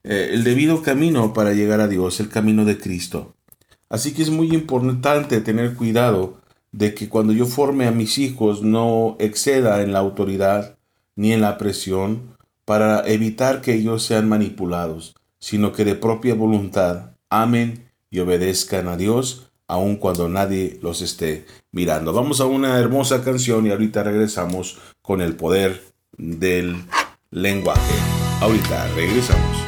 eh, 0.05 0.31
el 0.33 0.45
debido 0.45 0.83
camino 0.83 1.33
para 1.33 1.55
llegar 1.55 1.81
a 1.81 1.89
Dios, 1.89 2.21
el 2.21 2.29
camino 2.29 2.65
de 2.65 2.79
Cristo. 2.79 3.36
Así 3.89 4.13
que 4.13 4.23
es 4.23 4.31
muy 4.31 4.53
importante 4.53 5.41
tener 5.41 5.75
cuidado 5.75 6.39
de 6.73 6.95
que 6.95 7.09
cuando 7.09 7.33
yo 7.33 7.47
forme 7.47 7.87
a 7.87 7.93
mis 7.93 8.19
hijos 8.19 8.63
no 8.63 9.17
exceda 9.19 9.83
en 9.83 9.93
la 9.93 10.01
autoridad 10.01 10.77
ni 11.15 11.33
en 11.33 11.41
la 11.41 11.57
presión 11.57 12.37
para 12.65 13.07
evitar 13.07 13.61
que 13.61 13.75
ellos 13.75 14.03
sean 14.03 14.29
manipulados, 14.29 15.15
sino 15.39 15.73
que 15.73 15.85
de 15.85 15.95
propia 15.95 16.35
voluntad 16.35 17.13
amen 17.31 17.89
y 18.11 18.19
obedezcan 18.19 18.89
a 18.89 18.97
Dios 18.97 19.51
aun 19.69 19.97
cuando 19.97 20.29
nadie 20.29 20.79
los 20.83 21.01
esté 21.03 21.47
mirando. 21.73 22.13
Vamos 22.13 22.41
a 22.41 22.47
una 22.47 22.79
hermosa 22.79 23.23
canción 23.23 23.67
y 23.67 23.71
ahorita 23.71 24.03
regresamos 24.03 24.79
con 25.03 25.21
el 25.21 25.35
poder 25.35 25.83
del 26.17 26.77
lenguaje. 27.31 27.95
Ahorita 28.41 28.89
regresamos. 28.95 29.66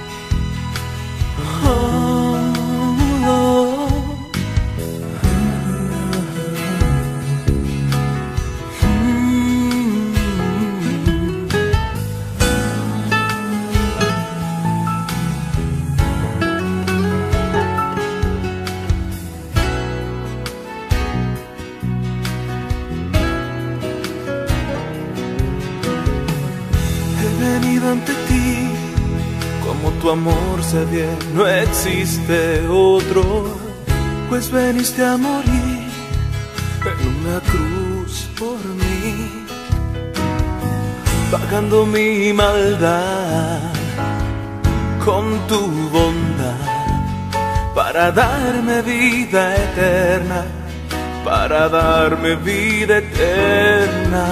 No 31.35 31.47
existe 31.47 32.67
otro, 32.69 33.57
pues 34.29 34.51
veniste 34.51 35.05
a 35.05 35.17
morir 35.17 35.89
en 36.91 36.99
una 37.17 37.41
cruz 37.41 38.29
por 38.39 38.59
mí, 38.81 39.47
pagando 41.31 41.87
mi 41.87 42.33
maldad 42.33 43.61
con 45.05 45.47
tu 45.47 45.61
bondad 45.91 46.79
para 47.75 48.11
darme 48.11 48.83
vida 48.83 49.55
eterna, 49.57 50.45
para 51.25 51.69
darme 51.69 52.35
vida 52.37 52.99
eterna. 52.99 54.27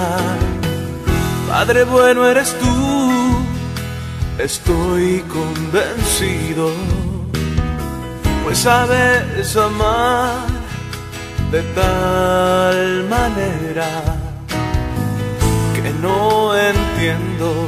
Padre 1.49 1.85
bueno 1.85 2.27
eres 2.27 2.53
tú 2.59 2.76
Estoy 4.39 5.23
convencido, 5.33 6.71
pues 8.43 8.59
sabes 8.59 9.57
amar 9.57 10.45
de 11.51 11.63
tal 11.73 13.03
manera 13.09 14.03
que 15.73 15.91
no 16.01 16.55
entiendo 16.55 17.67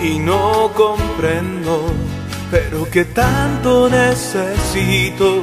y 0.00 0.20
no 0.20 0.70
comprendo, 0.72 1.92
pero 2.52 2.88
que 2.88 3.04
tanto 3.04 3.88
necesito, 3.88 5.42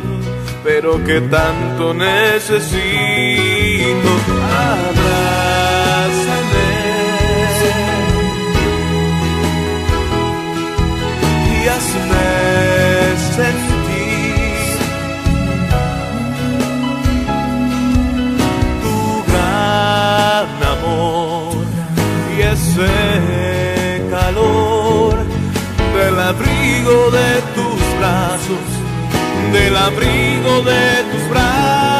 pero 0.63 1.03
que 1.03 1.19
tanto 1.19 1.93
necesito. 1.93 2.69
Tu 18.83 19.23
gran 19.31 20.47
amor 20.75 21.63
y 22.35 22.41
ese 22.41 24.03
calor 24.11 25.15
del 25.95 26.19
abrigo 26.19 27.11
de 27.11 27.41
tus 27.55 27.79
brazos, 27.99 28.65
del 29.53 29.75
abrigo 29.77 30.61
de 30.63 31.03
tus 31.11 31.29
brazos, 31.29 31.98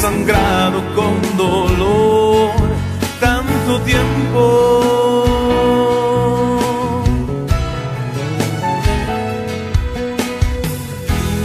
sangrado 0.00 0.82
con 0.94 1.14
dolor 1.36 2.52
tanto 3.20 3.80
tiempo. 3.82 5.24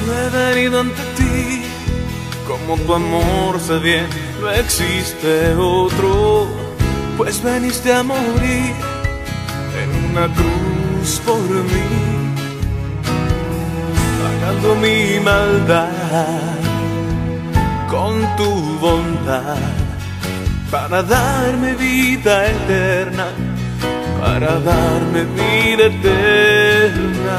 He 0.08 0.30
venido 0.38 0.80
ante 0.80 1.04
ti 1.18 1.62
como 2.48 2.78
tu 2.78 2.94
amor 2.94 3.60
se 3.60 3.78
bien, 3.80 4.08
no 4.40 4.50
existe 4.50 5.54
otro, 5.56 6.48
pues 7.18 7.44
veniste 7.44 7.92
a 7.92 8.04
morir 8.04 8.74
en 9.82 9.90
una 10.12 10.34
cruz 10.34 11.20
por 11.26 11.42
mí, 11.74 11.88
pagando 14.24 14.76
mi 14.76 15.20
maldad 15.20 16.55
con 17.96 18.16
tu 18.36 18.52
bondad 18.86 19.58
para 20.70 21.02
darme 21.02 21.72
vida 21.75 22.34
eterna, 22.56 23.28
para 24.20 24.52
darme 24.72 25.22
vida 25.40 25.84
eterna. 25.94 27.38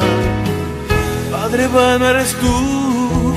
Padre 1.31 1.65
bueno 1.69 2.09
eres 2.09 2.33
tú, 2.43 3.35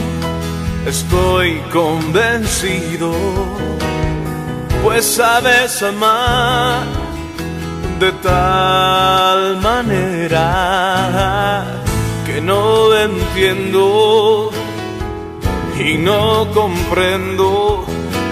estoy 0.86 1.50
convencido, 1.74 3.12
pues 4.82 5.04
sabes 5.06 5.84
amar 5.84 6.84
de 8.00 8.12
tal 8.30 9.58
manera 9.58 10.46
que 12.26 12.40
no 12.40 12.96
entiendo 12.96 14.52
y 15.80 15.98
no 15.98 16.52
comprendo, 16.52 17.86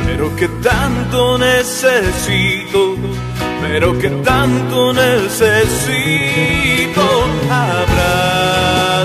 pero 0.05 0.35
que 0.35 0.49
tanto 0.61 1.37
necesito, 1.37 2.95
pero 3.61 3.97
que 3.97 4.09
tanto 4.09 4.91
necesito, 4.93 5.41
abrázame. 7.49 8.97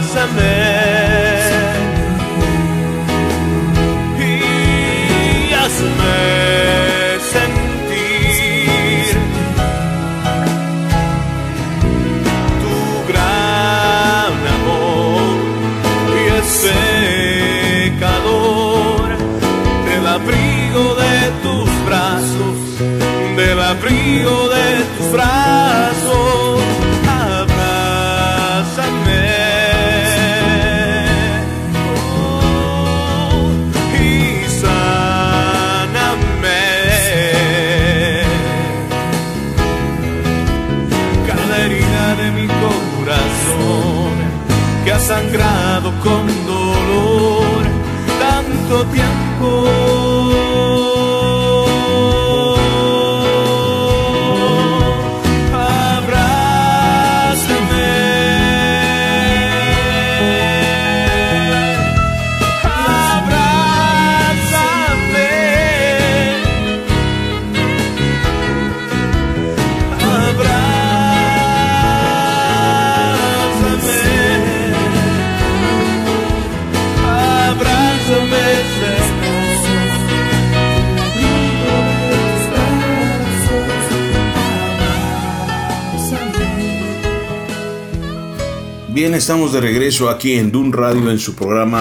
Estamos 89.22 89.52
de 89.52 89.60
regreso 89.60 90.10
aquí 90.10 90.32
en 90.32 90.50
Dun 90.50 90.72
Radio 90.72 91.08
en 91.08 91.20
su 91.20 91.36
programa 91.36 91.80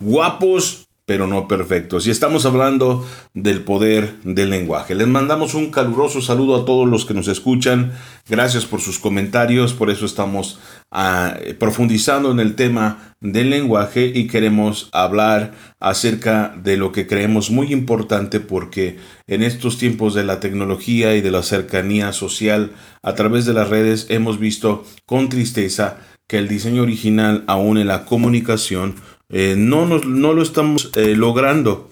Guapos 0.00 0.88
pero 1.04 1.26
no 1.26 1.48
perfectos. 1.48 2.06
Y 2.06 2.10
estamos 2.10 2.44
hablando 2.44 3.06
del 3.32 3.62
poder 3.62 4.16
del 4.24 4.50
lenguaje. 4.50 4.94
Les 4.94 5.08
mandamos 5.08 5.54
un 5.54 5.70
caluroso 5.70 6.20
saludo 6.20 6.54
a 6.54 6.66
todos 6.66 6.86
los 6.86 7.06
que 7.06 7.14
nos 7.14 7.28
escuchan. 7.28 7.92
Gracias 8.28 8.66
por 8.66 8.82
sus 8.82 8.98
comentarios. 8.98 9.72
Por 9.72 9.88
eso 9.88 10.04
estamos 10.04 10.60
ah, 10.90 11.34
profundizando 11.58 12.30
en 12.30 12.40
el 12.40 12.56
tema 12.56 13.14
del 13.20 13.48
lenguaje 13.48 14.12
y 14.14 14.26
queremos 14.26 14.90
hablar 14.92 15.54
acerca 15.80 16.54
de 16.62 16.76
lo 16.76 16.92
que 16.92 17.06
creemos 17.06 17.50
muy 17.50 17.72
importante 17.72 18.38
porque 18.38 18.98
en 19.26 19.42
estos 19.42 19.78
tiempos 19.78 20.12
de 20.12 20.24
la 20.24 20.40
tecnología 20.40 21.16
y 21.16 21.22
de 21.22 21.30
la 21.30 21.42
cercanía 21.42 22.12
social 22.12 22.72
a 23.02 23.14
través 23.14 23.46
de 23.46 23.54
las 23.54 23.70
redes 23.70 24.06
hemos 24.10 24.38
visto 24.38 24.84
con 25.06 25.30
tristeza 25.30 26.00
que 26.28 26.38
el 26.38 26.46
diseño 26.46 26.82
original 26.82 27.42
aún 27.46 27.78
en 27.78 27.88
la 27.88 28.04
comunicación 28.04 28.94
eh, 29.30 29.54
no, 29.56 29.86
no 29.86 30.32
lo 30.32 30.42
estamos 30.42 30.92
eh, 30.94 31.16
logrando 31.16 31.90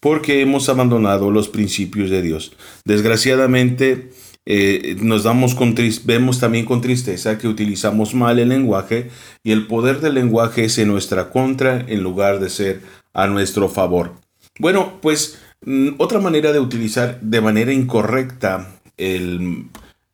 porque 0.00 0.40
hemos 0.40 0.68
abandonado 0.68 1.30
los 1.30 1.48
principios 1.48 2.10
de 2.10 2.22
Dios. 2.22 2.56
Desgraciadamente, 2.84 4.10
eh, 4.44 4.96
nos 5.00 5.22
damos 5.22 5.54
con 5.54 5.76
vemos 6.04 6.40
también 6.40 6.64
con 6.64 6.80
tristeza 6.80 7.38
que 7.38 7.46
utilizamos 7.46 8.12
mal 8.12 8.40
el 8.40 8.48
lenguaje 8.48 9.10
y 9.44 9.52
el 9.52 9.68
poder 9.68 10.00
del 10.00 10.14
lenguaje 10.14 10.64
es 10.64 10.78
en 10.78 10.88
nuestra 10.88 11.30
contra 11.30 11.84
en 11.86 12.02
lugar 12.02 12.40
de 12.40 12.50
ser 12.50 12.80
a 13.12 13.28
nuestro 13.28 13.68
favor. 13.68 14.14
Bueno, 14.58 14.98
pues 15.00 15.38
mm, 15.64 15.90
otra 15.98 16.18
manera 16.18 16.52
de 16.52 16.58
utilizar 16.58 17.20
de 17.20 17.40
manera 17.40 17.72
incorrecta 17.72 18.80
el, 18.96 19.66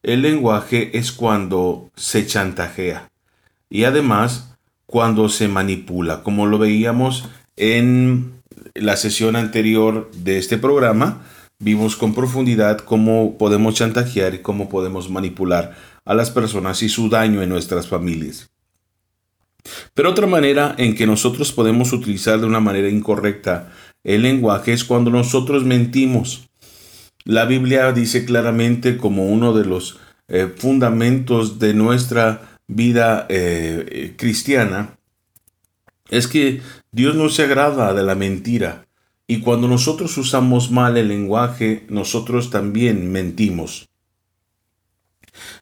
el 0.02 0.20
lenguaje 0.20 0.98
es 0.98 1.12
cuando 1.12 1.90
se 1.96 2.26
chantajea 2.26 3.08
y 3.70 3.85
además 3.85 4.57
cuando 4.87 5.28
se 5.28 5.48
manipula, 5.48 6.22
como 6.22 6.46
lo 6.46 6.59
veíamos 6.59 7.28
en 7.57 8.40
la 8.74 8.96
sesión 8.96 9.37
anterior 9.37 10.11
de 10.14 10.38
este 10.38 10.57
programa, 10.57 11.22
vimos 11.59 11.96
con 11.96 12.14
profundidad 12.14 12.78
cómo 12.78 13.37
podemos 13.37 13.74
chantajear 13.74 14.35
y 14.35 14.38
cómo 14.38 14.68
podemos 14.68 15.11
manipular 15.11 15.76
a 16.04 16.14
las 16.14 16.31
personas 16.31 16.83
y 16.83 16.88
su 16.88 17.09
daño 17.09 17.42
en 17.42 17.50
nuestras 17.50 17.88
familias. 17.88 18.50
Pero 19.92 20.11
otra 20.11 20.26
manera 20.26 20.74
en 20.78 20.94
que 20.94 21.07
nosotros 21.07 21.52
podemos 21.52 21.92
utilizar 21.92 22.40
de 22.40 22.46
una 22.46 22.61
manera 22.61 22.88
incorrecta 22.88 23.72
el 24.04 24.22
lenguaje 24.22 24.72
es 24.72 24.85
cuando 24.85 25.11
nosotros 25.11 25.64
mentimos. 25.64 26.48
La 27.24 27.44
Biblia 27.44 27.92
dice 27.92 28.24
claramente 28.24 28.96
como 28.96 29.26
uno 29.26 29.52
de 29.52 29.66
los 29.66 29.98
eh, 30.28 30.50
fundamentos 30.57 31.59
de 31.59 31.74
nuestra 31.74 32.58
vida 32.68 33.26
eh, 33.28 34.14
cristiana 34.16 34.98
es 36.11 36.28
que 36.28 36.61
Dios 36.92 37.16
no 37.16 37.28
se 37.28 37.42
agrada 37.42 37.92
de 37.94 38.02
la 38.02 38.14
mentira 38.14 38.87
y 39.26 39.40
cuando 39.40 39.68
nosotros 39.68 40.16
usamos 40.16 40.70
mal 40.70 40.96
el 40.96 41.09
lenguaje, 41.09 41.85
nosotros 41.90 42.50
también 42.50 43.12
mentimos. 43.12 43.90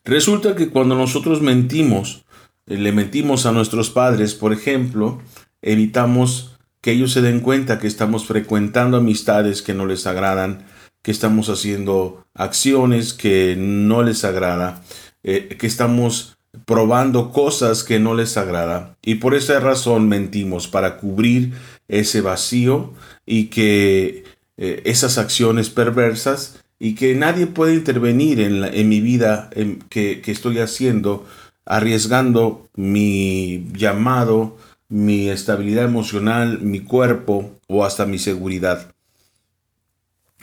Resulta 0.05 0.55
que 0.55 0.69
cuando 0.69 0.95
nosotros 0.95 1.43
mentimos, 1.43 2.25
eh, 2.67 2.77
le 2.77 2.93
mentimos 2.93 3.45
a 3.45 3.53
nuestros 3.53 3.91
padres, 3.91 4.35
por 4.35 4.53
ejemplo, 4.53 5.21
evitamos 5.63 6.57
que 6.81 6.93
ellos 6.93 7.13
se 7.13 7.23
den 7.23 7.41
cuenta 7.41 7.81
que 7.81 7.89
estamos 7.89 8.27
frecuentando 8.27 8.99
amistades 8.99 9.63
que 9.63 9.75
no 9.75 9.87
les 9.87 10.07
agradan, 10.07 10.67
que 11.03 11.11
estamos 11.11 11.49
haciendo 11.49 12.25
acciones 12.35 13.15
que 13.15 13.57
no 13.59 14.05
les 14.05 14.25
agrada, 14.25 14.85
eh, 15.25 15.57
que 15.59 15.67
estamos 15.67 16.36
probando 16.65 17.33
cosas 17.33 17.85
que 17.85 17.99
no 17.99 18.15
les 18.15 18.37
agrada 18.37 18.97
y 19.03 19.17
por 19.17 19.35
esa 19.35 19.61
razón 19.61 20.09
mentimos 20.09 20.69
para 20.69 20.97
cubrir 20.97 21.53
ese 21.89 22.21
vacío 22.21 22.93
y 23.25 23.45
que 23.45 24.25
eh, 24.57 24.83
esas 24.85 25.19
acciones 25.19 25.71
perversas 25.71 26.65
y 26.79 26.95
que 26.95 27.15
nadie 27.15 27.47
puede 27.47 27.75
intervenir 27.75 28.41
en, 28.41 28.65
en 28.65 28.89
mi 28.89 29.01
vida 29.01 29.51
que, 29.89 30.21
que 30.21 30.33
estoy 30.33 30.59
haciendo 30.59 31.27
arriesgando 31.67 32.69
mi 32.77 33.67
llamado, 33.73 34.57
mi 34.89 35.29
estabilidad 35.29 35.85
emocional, 35.85 36.61
mi 36.63 36.81
cuerpo 36.81 37.59
o 37.67 37.85
hasta 37.85 38.07
mi 38.07 38.19
seguridad. 38.19 38.93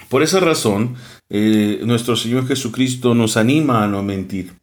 Por 0.10 0.22
esa 0.22 0.40
razón, 0.40 0.96
eh, 1.30 1.82
nuestro 1.86 2.16
Señor 2.16 2.46
Jesucristo 2.48 3.16
nos 3.16 3.38
anima 3.38 3.84
a 3.84 3.88
no 3.88 4.04
mentir. 4.04 4.54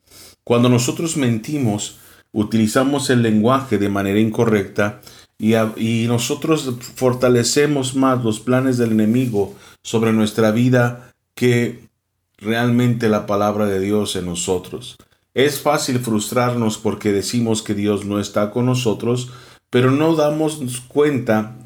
Cuando 0.45 0.69
nosotros 0.69 1.17
mentimos, 1.17 1.99
utilizamos 2.33 3.11
el 3.11 3.23
lenguaje 3.23 3.79
de 3.79 3.89
manera 3.89 4.21
incorrecta, 4.21 5.01
y, 5.41 6.07
nosotros 6.07 6.71
fortalecemos 6.97 7.95
más 7.95 8.23
los 8.23 8.41
planes 8.41 8.77
del 8.77 8.93
enemigo 8.93 9.55
sobre 9.83 10.13
nuestra 10.13 10.51
vida 10.51 11.15
que 11.35 11.89
realmente 12.37 13.09
la 13.09 13.27
palabra 13.27 13.65
de 13.65 13.81
Dios 13.81 14.17
en 14.17 14.27
nosotros. 14.27 14.97
Es 15.33 15.61
fácil 15.61 16.01
frustrarnos 16.01 16.77
porque 16.77 17.13
decimos 17.13 17.63
que 17.63 17.75
Dios 17.75 18.05
no 18.05 18.21
está 18.21 18.51
con 18.51 18.67
nosotros, 18.67 19.31
pero 19.71 19.91
no 19.91 20.15
damos 20.15 20.61
cuenta 20.89 21.57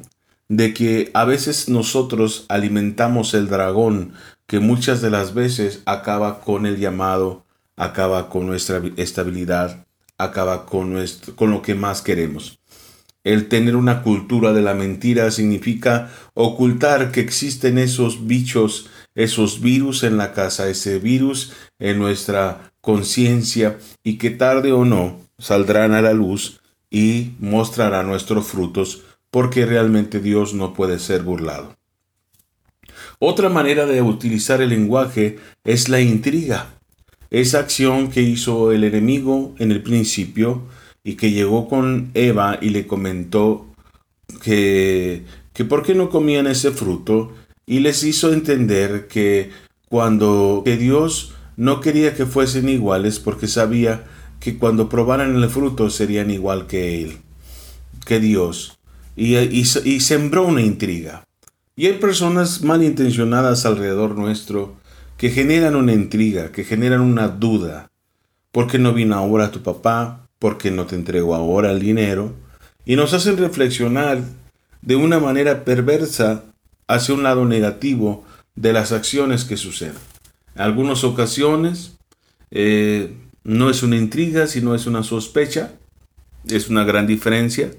de 0.47 0.73
que 0.73 1.11
a 1.13 1.25
veces 1.25 1.67
nosotros 1.67 2.45
alimentamos 2.47 3.33
el 3.33 3.49
dragón 3.49 4.13
que 4.47 4.59
muchas 4.59 5.01
de 5.01 5.09
las 5.09 5.33
veces 5.33 5.81
acaba 5.85 6.39
con 6.39 6.65
el 6.65 6.77
llamado, 6.77 7.44
acaba 7.75 8.29
con 8.29 8.47
nuestra 8.47 8.81
estabilidad, 8.97 9.85
acaba 10.17 10.65
con, 10.65 10.91
nuestro, 10.91 11.35
con 11.35 11.51
lo 11.51 11.61
que 11.61 11.75
más 11.75 12.01
queremos. 12.01 12.59
El 13.23 13.47
tener 13.47 13.75
una 13.75 14.03
cultura 14.03 14.53
de 14.53 14.61
la 14.61 14.75
mentira 14.75 15.31
significa 15.31 16.11
ocultar 16.35 17.11
que 17.11 17.21
existen 17.21 17.79
esos 17.79 18.27
bichos, 18.27 18.87
esos 19.15 19.61
virus 19.61 20.03
en 20.03 20.17
la 20.17 20.31
casa, 20.33 20.69
ese 20.69 20.99
virus 20.99 21.53
en 21.79 21.97
nuestra 21.97 22.71
conciencia 22.81 23.79
y 24.03 24.19
que 24.19 24.29
tarde 24.29 24.71
o 24.71 24.85
no 24.85 25.19
saldrán 25.39 25.93
a 25.93 26.01
la 26.01 26.13
luz 26.13 26.61
y 26.91 27.31
mostrarán 27.39 28.07
nuestros 28.07 28.45
frutos 28.45 29.01
porque 29.31 29.65
realmente 29.65 30.19
Dios 30.19 30.53
no 30.53 30.73
puede 30.73 30.99
ser 30.99 31.23
burlado. 31.23 31.75
Otra 33.19 33.49
manera 33.49 33.85
de 33.85 34.01
utilizar 34.01 34.61
el 34.61 34.69
lenguaje 34.69 35.39
es 35.63 35.89
la 35.89 35.99
intriga. 35.99 36.75
Esa 37.31 37.59
acción 37.59 38.09
que 38.09 38.21
hizo 38.21 38.71
el 38.71 38.83
enemigo 38.83 39.55
en 39.59 39.71
el 39.71 39.81
principio 39.81 40.63
y 41.03 41.15
que 41.15 41.31
llegó 41.31 41.67
con 41.67 42.11
Eva 42.13 42.57
y 42.61 42.69
le 42.69 42.87
comentó 42.87 43.67
que, 44.41 45.23
que 45.53 45.65
por 45.65 45.83
qué 45.83 45.95
no 45.95 46.09
comían 46.09 46.47
ese 46.47 46.71
fruto 46.71 47.33
y 47.65 47.79
les 47.79 48.03
hizo 48.03 48.33
entender 48.33 49.07
que 49.07 49.49
cuando 49.89 50.61
que 50.65 50.77
Dios 50.77 51.33
no 51.57 51.79
quería 51.79 52.15
que 52.15 52.25
fuesen 52.25 52.69
iguales 52.69 53.19
porque 53.19 53.47
sabía 53.47 54.03
que 54.39 54.57
cuando 54.57 54.89
probaran 54.89 55.35
el 55.35 55.49
fruto 55.49 55.89
serían 55.89 56.29
igual 56.29 56.67
que 56.67 57.01
Él, 57.01 57.17
que 58.05 58.19
Dios. 58.19 58.77
Y, 59.15 59.37
y, 59.37 59.61
y 59.61 59.99
sembró 60.01 60.45
una 60.45 60.61
intriga. 60.61 61.23
Y 61.75 61.87
hay 61.87 61.93
personas 61.93 62.61
malintencionadas 62.61 63.65
alrededor 63.65 64.17
nuestro 64.17 64.75
que 65.17 65.29
generan 65.29 65.75
una 65.75 65.93
intriga, 65.93 66.51
que 66.51 66.63
generan 66.63 67.01
una 67.01 67.27
duda. 67.27 67.89
¿Por 68.51 68.67
qué 68.67 68.79
no 68.79 68.93
vino 68.93 69.15
ahora 69.15 69.51
tu 69.51 69.63
papá? 69.63 70.27
¿Por 70.39 70.57
qué 70.57 70.71
no 70.71 70.85
te 70.85 70.95
entregó 70.95 71.35
ahora 71.35 71.71
el 71.71 71.79
dinero? 71.79 72.33
Y 72.85 72.95
nos 72.95 73.13
hacen 73.13 73.37
reflexionar 73.37 74.21
de 74.81 74.95
una 74.95 75.19
manera 75.19 75.63
perversa 75.63 76.43
hacia 76.87 77.15
un 77.15 77.23
lado 77.23 77.45
negativo 77.45 78.23
de 78.55 78.73
las 78.73 78.91
acciones 78.91 79.43
que 79.43 79.57
suceden 79.57 79.95
algunas 80.55 81.03
ocasiones 81.03 81.97
eh, 82.49 83.13
no 83.43 83.69
es 83.69 83.83
una 83.83 83.97
intriga, 83.97 84.47
sino 84.47 84.73
es 84.73 84.87
una 84.87 85.03
sospecha. 85.03 85.73
Es 86.47 86.69
una 86.69 86.83
gran 86.83 87.07
diferencia. 87.07 87.71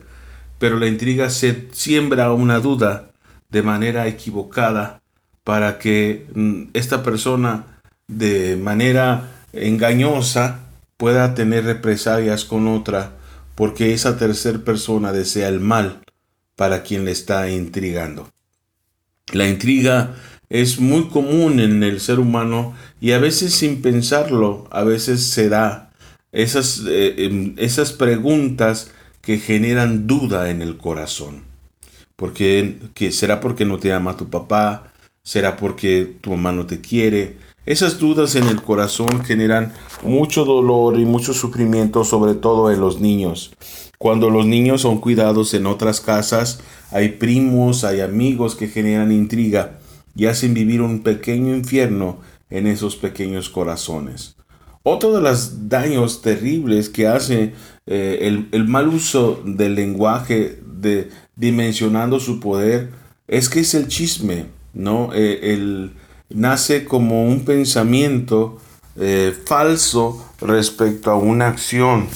Pero 0.58 0.78
la 0.78 0.86
intriga 0.86 1.30
se 1.30 1.68
siembra 1.72 2.32
una 2.32 2.60
duda 2.60 3.10
de 3.50 3.62
manera 3.62 4.06
equivocada 4.06 5.02
para 5.46 5.78
que 5.78 6.26
mm, 6.34 6.70
esta 6.74 7.04
persona 7.04 7.66
de 8.08 8.56
manera 8.56 9.30
engañosa 9.52 10.58
pueda 10.96 11.36
tener 11.36 11.62
represalias 11.62 12.44
con 12.44 12.66
otra 12.66 13.12
porque 13.54 13.94
esa 13.94 14.18
tercera 14.18 14.58
persona 14.58 15.12
desea 15.12 15.46
el 15.46 15.60
mal 15.60 16.00
para 16.56 16.82
quien 16.82 17.04
le 17.04 17.12
está 17.12 17.48
intrigando. 17.48 18.28
La 19.32 19.46
intriga 19.46 20.16
es 20.48 20.80
muy 20.80 21.10
común 21.10 21.60
en 21.60 21.80
el 21.84 22.00
ser 22.00 22.18
humano 22.18 22.74
y 23.00 23.12
a 23.12 23.18
veces 23.18 23.54
sin 23.54 23.82
pensarlo, 23.82 24.66
a 24.72 24.82
veces 24.82 25.26
se 25.26 25.48
da 25.48 25.92
esas, 26.32 26.82
eh, 26.88 27.14
em, 27.18 27.54
esas 27.56 27.92
preguntas 27.92 28.90
que 29.22 29.38
generan 29.38 30.08
duda 30.08 30.50
en 30.50 30.60
el 30.60 30.76
corazón. 30.76 31.44
Porque, 32.16 32.78
que 32.94 33.12
¿Será 33.12 33.38
porque 33.40 33.64
no 33.64 33.78
te 33.78 33.92
ama 33.92 34.16
tu 34.16 34.28
papá? 34.28 34.92
¿Será 35.26 35.56
porque 35.56 36.18
tu 36.20 36.30
mamá 36.30 36.52
no 36.52 36.66
te 36.66 36.80
quiere? 36.80 37.36
Esas 37.66 37.98
dudas 37.98 38.36
en 38.36 38.44
el 38.44 38.62
corazón 38.62 39.24
generan 39.24 39.72
mucho 40.04 40.44
dolor 40.44 41.00
y 41.00 41.04
mucho 41.04 41.34
sufrimiento, 41.34 42.04
sobre 42.04 42.34
todo 42.34 42.70
en 42.70 42.80
los 42.80 43.00
niños. 43.00 43.50
Cuando 43.98 44.30
los 44.30 44.46
niños 44.46 44.82
son 44.82 45.00
cuidados 45.00 45.52
en 45.54 45.66
otras 45.66 46.00
casas, 46.00 46.60
hay 46.92 47.08
primos, 47.08 47.82
hay 47.82 48.02
amigos 48.02 48.54
que 48.54 48.68
generan 48.68 49.10
intriga 49.10 49.80
y 50.14 50.26
hacen 50.26 50.54
vivir 50.54 50.80
un 50.80 51.02
pequeño 51.02 51.56
infierno 51.56 52.20
en 52.48 52.68
esos 52.68 52.94
pequeños 52.94 53.50
corazones. 53.50 54.36
Otro 54.84 55.12
de 55.12 55.22
los 55.22 55.68
daños 55.68 56.22
terribles 56.22 56.88
que 56.88 57.08
hace 57.08 57.52
eh, 57.86 58.46
el, 58.52 58.68
mal 58.68 58.86
uso 58.86 59.42
del 59.44 59.74
lenguaje 59.74 60.60
de 60.64 61.10
dimensionando 61.34 62.20
su 62.20 62.38
poder 62.38 62.92
es 63.26 63.48
que 63.48 63.58
es 63.58 63.74
el 63.74 63.88
chisme, 63.88 64.54
¿no? 64.76 65.10
Eh, 65.14 65.54
el, 65.54 65.92
nace 66.28 66.84
como 66.84 67.24
un 67.24 67.44
pensamiento 67.44 68.60
eh, 68.96 69.36
falso 69.46 70.24
respecto 70.40 71.10
a 71.10 71.16
una 71.16 71.48
acción, 71.48 72.06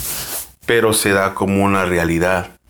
pero 0.66 0.92
se 0.92 1.10
da 1.10 1.34
como 1.34 1.64
una 1.64 1.84
realidad 1.84 2.60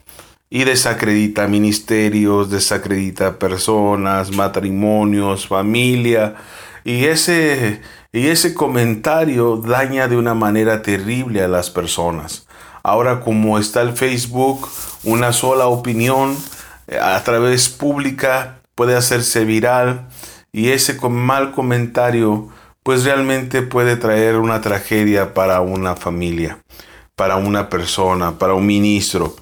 y 0.51 0.65
desacredita 0.65 1.47
ministerios, 1.47 2.51
desacredita 2.51 3.39
personas, 3.39 4.33
matrimonios, 4.33 5.47
familia. 5.47 6.35
Y 6.83 7.05
ese, 7.05 7.81
y 8.13 8.27
ese 8.27 8.53
comentario 8.53 9.59
daña 9.59 10.09
de 10.09 10.17
una 10.17 10.35
manera 10.35 10.83
terrible 10.83 11.43
a 11.43 11.49
las 11.49 11.71
personas. 11.71 12.49
Ahora 12.83 13.21
como 13.21 13.59
está 13.59 13.83
el 13.83 13.93
Facebook, 13.93 14.69
una 15.05 15.33
sola 15.33 15.69
opinión 15.69 16.37
eh, 16.89 16.99
a 16.99 17.23
través 17.23 17.69
pública 17.69 18.60
puede 18.81 18.97
hacerse 18.97 19.45
viral 19.45 20.09
y 20.53 20.71
ese 20.71 20.99
mal 21.11 21.53
comentario 21.53 22.49
pues 22.83 23.05
realmente 23.05 23.61
puede 23.61 23.97
traer 23.97 24.37
una 24.37 24.63
tragedia 24.63 25.35
para 25.35 25.61
una 25.61 25.97
familia, 25.97 26.63
para 27.15 27.37
una 27.37 27.69
persona, 27.69 28.39
para 28.39 28.55
un 28.55 28.65
ministro. 28.65 29.37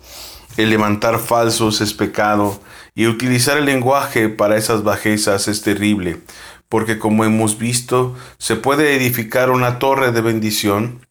El 0.57 0.71
levantar 0.71 1.21
falsos 1.21 1.81
es 1.81 1.95
pecado 1.95 2.61
y 2.97 3.07
utilizar 3.07 3.57
el 3.59 3.67
lenguaje 3.67 4.29
para 4.29 4.57
esas 4.57 4.83
bajezas 4.83 5.47
es 5.47 5.63
terrible, 5.63 6.21
porque 6.69 6.99
como 6.99 7.25
hemos 7.25 7.59
visto, 7.59 8.17
se 8.39 8.57
puede 8.57 8.97
edificar 8.97 9.51
una 9.51 9.79
torre 9.79 10.11
de 10.11 10.21
bendición, 10.21 11.07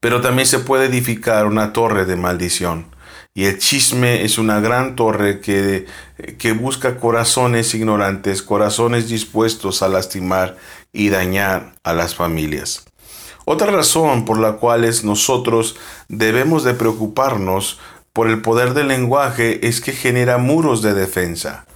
pero 0.00 0.20
también 0.20 0.46
se 0.46 0.58
puede 0.58 0.84
edificar 0.84 1.46
una 1.46 1.72
torre 1.72 2.04
de 2.04 2.16
maldición. 2.16 2.94
Y 3.36 3.44
el 3.44 3.58
chisme 3.58 4.24
es 4.24 4.38
una 4.38 4.60
gran 4.60 4.96
torre 4.96 5.40
que, 5.40 5.84
que 6.38 6.52
busca 6.52 6.96
corazones 6.96 7.74
ignorantes, 7.74 8.42
corazones 8.42 9.10
dispuestos 9.10 9.82
a 9.82 9.88
lastimar 9.88 10.56
y 10.90 11.10
dañar 11.10 11.74
a 11.84 11.92
las 11.92 12.14
familias. 12.14 12.86
Otra 13.44 13.70
razón 13.70 14.24
por 14.24 14.40
la 14.40 14.54
cual 14.54 14.90
nosotros 15.04 15.76
debemos 16.08 16.64
de 16.64 16.72
preocuparnos 16.72 17.78
por 18.14 18.30
el 18.30 18.40
poder 18.40 18.72
del 18.72 18.88
lenguaje 18.88 19.68
es 19.68 19.82
que 19.82 19.92
genera 19.92 20.38
muros 20.38 20.80
de 20.80 20.94
defensa. 20.94 21.66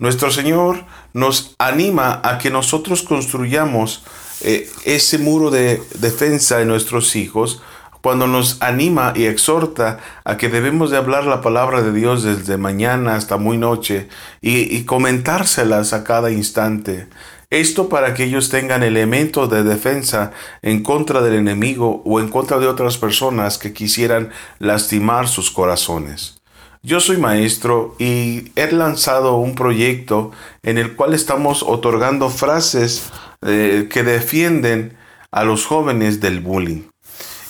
Nuestro 0.00 0.32
Señor 0.32 0.86
nos 1.12 1.54
anima 1.58 2.20
a 2.24 2.38
que 2.38 2.50
nosotros 2.50 3.04
construyamos 3.04 4.02
eh, 4.40 4.68
ese 4.84 5.18
muro 5.18 5.52
de 5.52 5.80
defensa 6.00 6.60
en 6.60 6.66
nuestros 6.66 7.14
hijos 7.14 7.62
cuando 8.06 8.28
nos 8.28 8.62
anima 8.62 9.12
y 9.16 9.24
exhorta 9.24 9.98
a 10.24 10.36
que 10.36 10.48
debemos 10.48 10.92
de 10.92 10.96
hablar 10.96 11.24
la 11.24 11.40
palabra 11.40 11.82
de 11.82 11.92
Dios 11.92 12.22
desde 12.22 12.56
mañana 12.56 13.16
hasta 13.16 13.36
muy 13.36 13.58
noche 13.58 14.06
y, 14.40 14.84
comentárselas 14.84 15.92
a 15.92 16.04
cada 16.04 16.30
instante. 16.30 17.08
Esto 17.50 17.88
para 17.88 18.14
que 18.14 18.22
ellos 18.22 18.48
tengan 18.48 18.84
elementos 18.84 19.50
de 19.50 19.64
defensa 19.64 20.30
en 20.62 20.84
contra 20.84 21.20
del 21.20 21.34
enemigo 21.34 22.02
o 22.04 22.20
en 22.20 22.28
contra 22.28 22.60
de 22.60 22.68
otras 22.68 22.96
personas 22.96 23.58
que 23.58 23.72
quisieran 23.72 24.30
lastimar 24.60 25.26
sus 25.26 25.50
corazones. 25.50 26.40
Yo 26.84 27.00
soy 27.00 27.16
maestro 27.16 27.96
y 27.98 28.52
he 28.54 28.70
lanzado 28.70 29.36
un 29.38 29.56
proyecto 29.56 30.30
en 30.62 30.78
el 30.78 30.94
cual 30.94 31.12
estamos 31.12 31.64
otorgando 31.64 32.30
frases 32.30 33.10
eh, 33.42 33.88
que 33.90 34.04
defienden 34.04 34.96
a 35.32 35.42
los 35.42 35.66
jóvenes 35.66 36.20
del 36.20 36.38
bullying. 36.38 36.84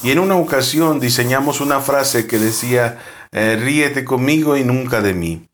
Y 0.07 0.13
en 0.13 0.21
una 0.21 0.37
ocasión 0.37 1.01
diseñamos 1.01 1.61
una 1.61 1.81
frase 1.81 2.29
que 2.29 2.39
decía, 2.39 3.01
eh, 3.33 3.59
ríete 3.61 4.05
conmigo 4.05 4.57
y 4.57 4.63
nunca 4.63 5.01
de 5.01 5.15
mí. 5.15 5.49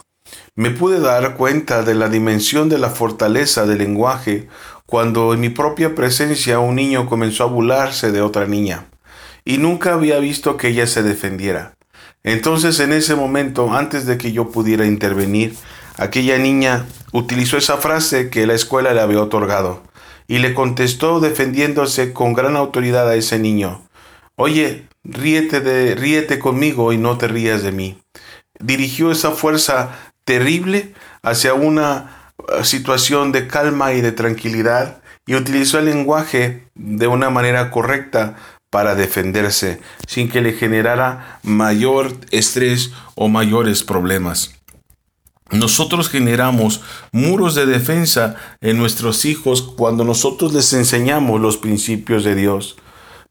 Me 0.54 0.68
pude 0.68 1.00
dar 1.00 1.38
cuenta 1.38 1.82
de 1.82 1.94
la 1.94 2.10
dimensión 2.10 2.68
de 2.68 2.76
la 2.76 2.90
fortaleza 2.90 3.64
del 3.64 3.78
lenguaje 3.78 4.48
cuando 4.84 5.32
en 5.32 5.40
mi 5.40 5.48
propia 5.48 5.94
presencia 5.94 6.58
un 6.58 6.74
niño 6.74 7.06
comenzó 7.06 7.44
a 7.44 7.46
burlarse 7.46 8.12
de 8.12 8.20
otra 8.20 8.46
niña, 8.46 8.88
y 9.46 9.56
nunca 9.56 9.94
había 9.94 10.18
visto 10.18 10.58
que 10.58 10.68
ella 10.68 10.86
se 10.86 11.02
defendiera. 11.02 11.78
Entonces 12.22 12.78
en 12.80 12.92
ese 12.92 13.14
momento, 13.14 13.72
antes 13.72 14.04
de 14.04 14.18
que 14.18 14.32
yo 14.32 14.50
pudiera 14.50 14.84
intervenir, 14.84 15.56
aquella 15.96 16.36
niña 16.36 16.84
utilizó 17.12 17.56
esa 17.56 17.78
frase 17.78 18.28
que 18.28 18.46
la 18.46 18.52
escuela 18.52 18.92
le 18.92 19.00
había 19.00 19.22
otorgado 19.22 19.82
y 20.28 20.40
le 20.40 20.52
contestó 20.52 21.20
defendiéndose 21.20 22.12
con 22.12 22.34
gran 22.34 22.54
autoridad 22.56 23.08
a 23.08 23.14
ese 23.14 23.38
niño. 23.38 23.80
Oye, 24.36 24.88
ríete 25.04 25.60
de, 25.60 25.94
ríete 25.94 26.38
conmigo 26.38 26.92
y 26.92 26.98
no 26.98 27.18
te 27.18 27.28
rías 27.28 27.62
de 27.62 27.72
mí. 27.72 27.98
Dirigió 28.58 29.10
esa 29.10 29.32
fuerza 29.32 29.98
terrible 30.24 30.94
hacia 31.22 31.54
una 31.54 32.32
uh, 32.38 32.64
situación 32.64 33.32
de 33.32 33.46
calma 33.46 33.92
y 33.92 34.00
de 34.00 34.12
tranquilidad 34.12 35.02
y 35.26 35.34
utilizó 35.34 35.78
el 35.78 35.86
lenguaje 35.86 36.68
de 36.74 37.06
una 37.06 37.30
manera 37.30 37.70
correcta 37.70 38.36
para 38.70 38.94
defenderse 38.94 39.80
sin 40.06 40.30
que 40.30 40.40
le 40.40 40.54
generara 40.54 41.40
mayor 41.42 42.12
estrés 42.30 42.92
o 43.14 43.28
mayores 43.28 43.84
problemas. 43.84 44.54
Nosotros 45.50 46.08
generamos 46.08 46.80
muros 47.12 47.54
de 47.54 47.66
defensa 47.66 48.36
en 48.62 48.78
nuestros 48.78 49.26
hijos 49.26 49.60
cuando 49.60 50.02
nosotros 50.04 50.54
les 50.54 50.72
enseñamos 50.72 51.38
los 51.38 51.58
principios 51.58 52.24
de 52.24 52.34
Dios, 52.34 52.76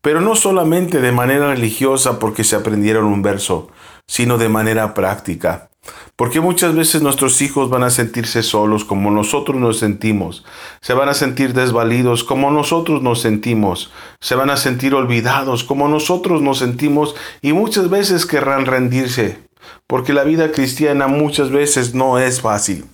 pero 0.01 0.19
no 0.19 0.35
solamente 0.35 0.99
de 0.99 1.11
manera 1.11 1.49
religiosa 1.49 2.19
porque 2.19 2.43
se 2.43 2.55
aprendieron 2.55 3.05
un 3.05 3.21
verso, 3.21 3.69
sino 4.07 4.37
de 4.37 4.49
manera 4.49 4.93
práctica. 4.93 5.69
Porque 6.15 6.39
muchas 6.39 6.75
veces 6.75 7.01
nuestros 7.01 7.41
hijos 7.41 7.69
van 7.69 7.83
a 7.83 7.89
sentirse 7.89 8.43
solos 8.43 8.85
como 8.85 9.09
nosotros 9.09 9.59
nos 9.59 9.79
sentimos, 9.79 10.45
se 10.79 10.93
van 10.93 11.09
a 11.09 11.15
sentir 11.15 11.53
desvalidos 11.53 12.23
como 12.23 12.51
nosotros 12.51 13.01
nos 13.01 13.21
sentimos, 13.21 13.91
se 14.19 14.35
van 14.35 14.51
a 14.51 14.57
sentir 14.57 14.93
olvidados 14.93 15.63
como 15.63 15.87
nosotros 15.87 16.41
nos 16.43 16.59
sentimos 16.59 17.15
y 17.41 17.53
muchas 17.53 17.89
veces 17.89 18.27
querrán 18.27 18.67
rendirse, 18.67 19.39
porque 19.87 20.13
la 20.13 20.23
vida 20.23 20.51
cristiana 20.51 21.07
muchas 21.07 21.49
veces 21.49 21.95
no 21.95 22.19
es 22.19 22.41
fácil, 22.41 22.85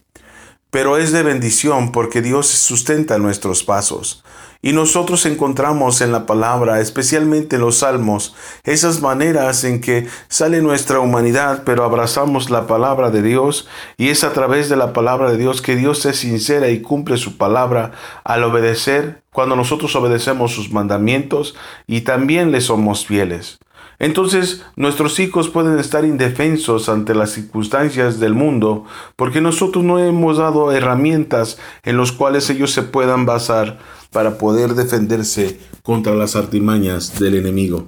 pero 0.72 0.98
es 0.98 1.12
de 1.12 1.24
bendición 1.24 1.92
porque 1.92 2.22
Dios 2.22 2.48
sustenta 2.48 3.18
nuestros 3.18 3.64
pasos. 3.66 4.24
Y 4.62 4.74
nosotros 4.74 5.26
encontramos 5.26 6.02
en 6.02 6.12
la 6.12 6.26
palabra, 6.26 6.82
especialmente 6.82 7.58
en 7.58 7.62
los 7.62 7.78
salmos, 7.78 8.36
esas 8.64 9.02
maneras 9.02 9.64
en 9.64 9.82
que 9.82 10.08
sale 10.28 10.62
nuestra 10.62 11.00
humanidad, 11.00 11.64
pero 11.66 11.84
abrazamos 11.84 12.50
la 12.50 12.68
palabra 12.68 13.12
de 13.12 13.22
Dios 13.22 13.68
y 13.98 14.10
es 14.10 14.24
a 14.24 14.34
través 14.34 14.70
de 14.70 14.76
la 14.76 14.94
palabra 14.94 15.32
de 15.32 15.38
Dios 15.38 15.62
que 15.62 15.76
Dios 15.76 16.06
es 16.06 16.18
sincera 16.18 16.70
y 16.70 16.82
cumple 16.82 17.18
su 17.18 17.38
palabra 17.38 17.92
al 18.24 18.44
obedecer, 18.44 19.22
cuando 19.32 19.56
nosotros 19.56 19.96
obedecemos 19.96 20.52
sus 20.52 20.72
mandamientos 20.72 21.56
y 21.86 22.02
también 22.02 22.52
le 22.52 22.60
somos 22.62 23.06
fieles. 23.06 23.60
Entonces 24.00 24.64
nuestros 24.76 25.20
hijos 25.20 25.50
pueden 25.50 25.80
estar 25.80 26.06
indefensos 26.06 26.88
ante 26.88 27.16
las 27.16 27.32
circunstancias 27.32 28.20
del 28.20 28.36
mundo 28.36 28.86
porque 29.16 29.42
nosotros 29.42 29.84
no 29.84 29.98
hemos 30.00 30.38
dado 30.38 30.72
herramientas 30.72 31.58
en 31.84 31.98
las 31.98 32.12
cuales 32.12 32.50
ellos 32.50 32.72
se 32.72 32.84
puedan 32.84 33.26
basar 33.26 33.80
para 34.12 34.38
poder 34.38 34.74
defenderse 34.74 35.60
contra 35.84 36.16
las 36.16 36.36
artimañas 36.36 37.20
del 37.20 37.36
enemigo. 37.36 37.88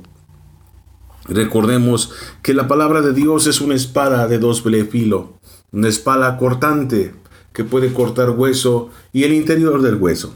Recordemos 1.25 2.11
que 2.41 2.53
la 2.53 2.67
palabra 2.67 3.01
de 3.01 3.13
Dios 3.13 3.45
es 3.47 3.61
una 3.61 3.75
espada 3.75 4.27
de 4.27 4.39
dos 4.39 4.63
filo, 4.89 5.33
una 5.71 5.87
espada 5.87 6.37
cortante 6.37 7.13
que 7.53 7.63
puede 7.63 7.93
cortar 7.93 8.31
hueso 8.31 8.89
y 9.13 9.23
el 9.23 9.33
interior 9.33 9.81
del 9.81 9.95
hueso. 9.95 10.33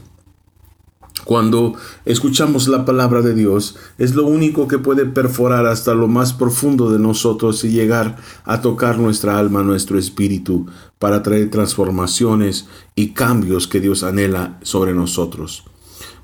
Cuando 1.24 1.74
escuchamos 2.04 2.68
la 2.68 2.84
palabra 2.84 3.22
de 3.22 3.34
Dios, 3.34 3.76
es 3.96 4.14
lo 4.14 4.26
único 4.26 4.68
que 4.68 4.78
puede 4.78 5.06
perforar 5.06 5.64
hasta 5.64 5.94
lo 5.94 6.06
más 6.06 6.34
profundo 6.34 6.90
de 6.90 6.98
nosotros 6.98 7.64
y 7.64 7.70
llegar 7.70 8.16
a 8.44 8.60
tocar 8.60 8.98
nuestra 8.98 9.38
alma, 9.38 9.62
nuestro 9.62 9.98
espíritu, 9.98 10.66
para 10.98 11.22
traer 11.22 11.50
transformaciones 11.50 12.66
y 12.94 13.14
cambios 13.14 13.66
que 13.66 13.80
Dios 13.80 14.02
anhela 14.02 14.58
sobre 14.62 14.92
nosotros. 14.92 15.64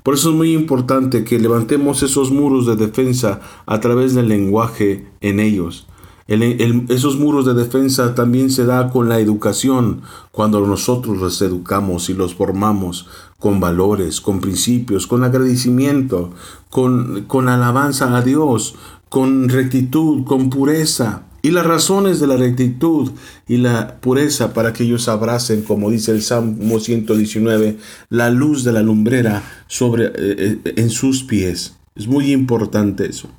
Por 0.03 0.15
eso 0.15 0.31
es 0.31 0.35
muy 0.35 0.53
importante 0.53 1.23
que 1.23 1.39
levantemos 1.39 2.01
esos 2.01 2.31
muros 2.31 2.65
de 2.65 2.75
defensa 2.75 3.39
a 3.65 3.79
través 3.79 4.15
del 4.15 4.29
lenguaje 4.29 5.07
en 5.21 5.39
ellos. 5.39 5.87
esos 6.27 7.17
muros 7.19 7.45
de 7.45 7.53
defensa 7.53 8.15
también 8.15 8.49
se 8.49 8.65
da 8.65 8.89
con 8.89 9.09
la 9.09 9.19
educación, 9.19 10.01
cuando 10.31 10.65
nosotros 10.65 11.17
los 11.17 11.41
educamos 11.41 12.09
y 12.09 12.13
los 12.13 12.33
formamos 12.33 13.07
con 13.37 13.59
valores, 13.59 14.21
con 14.21 14.39
principios, 14.39 15.07
con 15.07 15.23
agradecimiento, 15.23 16.31
con, 16.69 17.25
con 17.27 17.49
alabanza 17.49 18.15
a 18.15 18.21
Dios, 18.21 18.75
con 19.09 19.49
rectitud, 19.49 20.23
con 20.23 20.49
pureza. 20.49 21.23
Y 21.43 21.51
las 21.51 21.65
razones 21.65 22.19
de 22.19 22.27
la 22.27 22.37
rectitud 22.37 23.11
y 23.47 23.57
la 23.57 23.99
pureza 23.99 24.53
para 24.53 24.73
que 24.73 24.83
ellos 24.83 25.07
abracen, 25.07 25.63
como 25.63 25.89
dice 25.89 26.11
el 26.11 26.21
Salmo 26.21 26.79
119, 26.79 27.77
la 28.09 28.29
luz 28.29 28.63
de 28.63 28.71
la 28.71 28.83
lumbrera 28.83 29.43
sobre, 29.67 30.05
eh, 30.05 30.11
eh, 30.15 30.73
en 30.75 30.89
sus 30.91 31.23
pies. 31.23 31.77
Es 31.95 32.07
muy 32.07 32.31
importante 32.31 33.09
eso. 33.09 33.29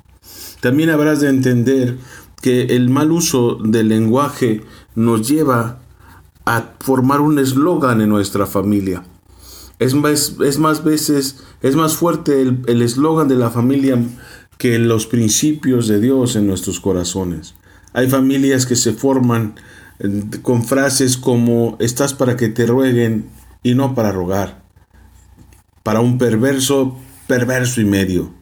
También 0.59 0.89
habrás 0.89 1.21
de 1.21 1.29
entender 1.29 1.97
que 2.41 2.75
el 2.75 2.89
mal 2.89 3.11
uso 3.11 3.55
del 3.55 3.87
lenguaje 3.87 4.61
nos 4.95 5.27
lleva 5.27 5.79
a 6.45 6.73
formar 6.79 7.21
un 7.21 7.39
eslogan 7.39 8.01
en 8.01 8.09
nuestra 8.09 8.45
familia. 8.45 9.03
Es 9.79 9.93
más, 9.93 10.35
es 10.43 10.59
más 10.59 10.83
veces, 10.83 11.37
es 11.61 11.75
más 11.75 11.95
fuerte 11.95 12.41
el 12.41 12.81
eslogan 12.81 13.29
de 13.29 13.35
la 13.35 13.49
familia 13.49 13.97
que 14.57 14.77
los 14.77 15.07
principios 15.07 15.87
de 15.87 15.99
Dios 15.99 16.35
en 16.35 16.47
nuestros 16.47 16.79
corazones. 16.79 17.55
Hay 17.93 18.09
familias 18.09 18.65
que 18.65 18.75
se 18.75 18.93
forman 18.93 19.55
eh, 19.99 20.21
con 20.41 20.63
frases 20.63 21.17
como 21.17 21.77
estás 21.79 22.13
para 22.13 22.35
que 22.35 22.49
te 22.49 22.65
rueguen 22.65 23.25
y 23.61 23.75
no 23.75 23.95
para 23.95 24.11
rogar. 24.11 24.63
Para 25.83 25.99
un 25.99 26.17
perverso, 26.17 26.97
perverso 27.27 27.81
y 27.81 27.85
medio. 27.85 28.33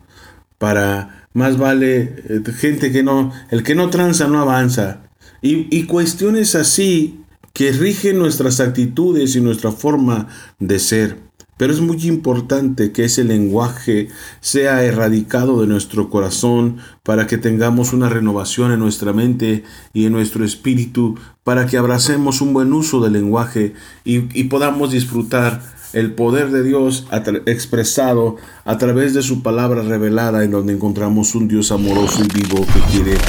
Para 0.58 1.28
más 1.34 1.58
vale 1.58 2.16
eh, 2.30 2.42
gente 2.54 2.92
que 2.92 3.04
no, 3.04 3.32
el 3.50 3.64
que 3.64 3.76
no 3.76 3.90
tranza 3.90 4.28
no 4.28 4.40
avanza. 4.40 5.04
Y, 5.42 5.68
y 5.76 5.84
cuestiones 5.84 6.56
así 6.56 7.22
que 7.54 7.72
rigen 7.72 8.18
nuestras 8.18 8.60
actitudes 8.60 9.36
y 9.36 9.42
nuestra 9.42 9.72
forma 9.72 10.28
de 10.60 10.80
ser. 10.80 11.31
Pero 11.62 11.74
es 11.74 11.80
muy 11.80 12.08
importante 12.08 12.92
que 12.92 13.04
ese 13.04 13.24
lenguaje 13.24 14.08
sea 14.40 14.84
erradicado 14.84 15.62
de 15.62 15.68
nuestro 15.68 16.10
corazón 16.10 16.78
para 17.04 17.28
que 17.28 17.38
tengamos 17.38 17.94
una 17.94 18.10
renovación 18.10 18.72
en 18.72 18.80
nuestra 18.80 19.14
mente 19.14 19.64
y 19.94 20.08
en 20.08 20.12
nuestro 20.12 20.44
espíritu, 20.44 21.20
para 21.44 21.68
que 21.68 21.78
abracemos 21.78 22.42
un 22.42 22.54
buen 22.54 22.74
uso 22.74 23.00
del 23.00 23.14
lenguaje 23.14 23.76
y, 24.04 24.22
podamos 24.46 24.90
disfrutar 24.90 25.62
el 25.94 26.16
poder 26.16 26.50
de 26.50 26.64
Dios 26.64 27.06
expresado 27.46 28.38
a 28.66 28.80
través 28.80 29.14
de 29.14 29.22
su 29.22 29.44
palabra 29.44 29.84
revelada 29.84 30.44
en 30.44 30.50
donde 30.50 30.74
encontramos 30.74 31.36
un 31.36 31.48
Dios 31.48 31.72
amoroso 31.72 32.24
y 32.24 32.40
vivo 32.40 32.66
que 32.74 32.80
quiere 32.92 33.20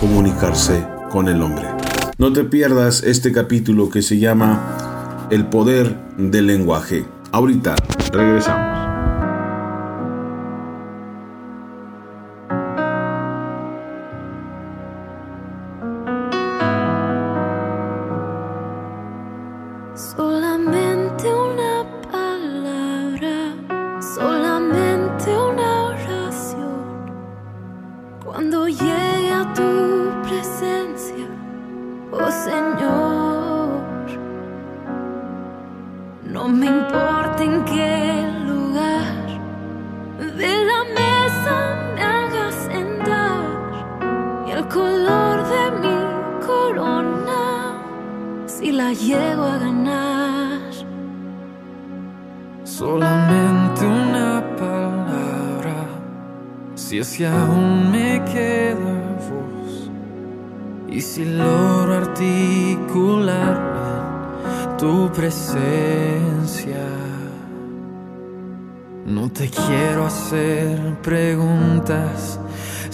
comunicarse 0.00 0.82
con 1.10 1.28
el 1.28 1.42
hombre. 1.42 1.66
No 2.16 2.32
te 2.32 2.44
pierdas 2.44 3.02
este 3.02 3.32
capítulo 3.32 3.90
que 3.90 4.00
se 4.00 4.18
llama 4.18 5.28
El 5.30 5.48
poder 5.48 5.94
del 6.16 6.46
lenguaje. 6.46 7.04
Ahorita 7.32 7.74
regresamos. 8.12 8.71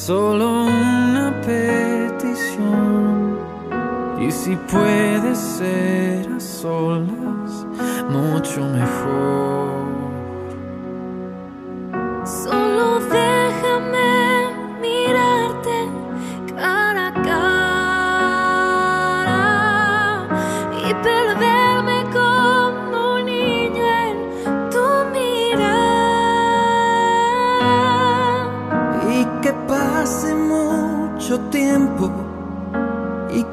Solo 0.09 0.65
una 0.65 1.39
petición. 1.43 2.67
Y 4.19 4.33
si 4.33 4.57
puede 4.57 5.35
ser 5.35 6.33
a 6.33 6.41
solas, 6.41 7.67
mucho 8.09 8.63
mejor. 8.65 9.48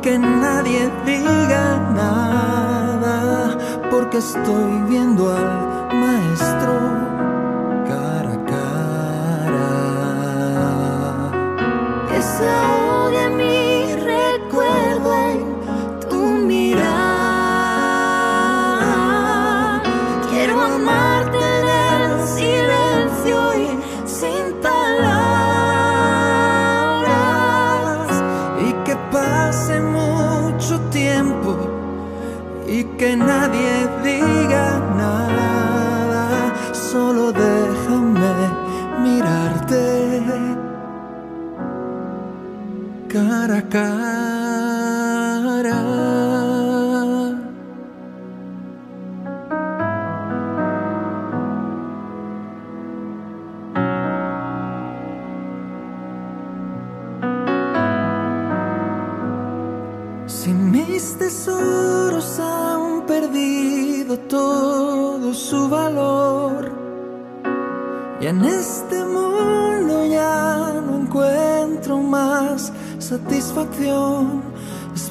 Que 0.06 0.20
nadie 0.20 0.92
diga 1.04 1.80
nada 1.96 3.58
porque 3.90 4.18
estoy 4.20 4.84
viendo 4.88 5.32
al 5.36 5.48
maestro 6.00 6.74
cara 7.90 8.34
a 8.34 8.40
cara 8.52 8.76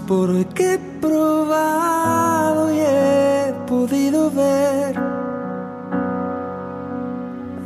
porque 0.06 0.74
he 0.74 0.78
probado 1.00 2.72
y 2.74 2.78
he 2.78 3.54
podido 3.66 4.30
ver 4.30 4.98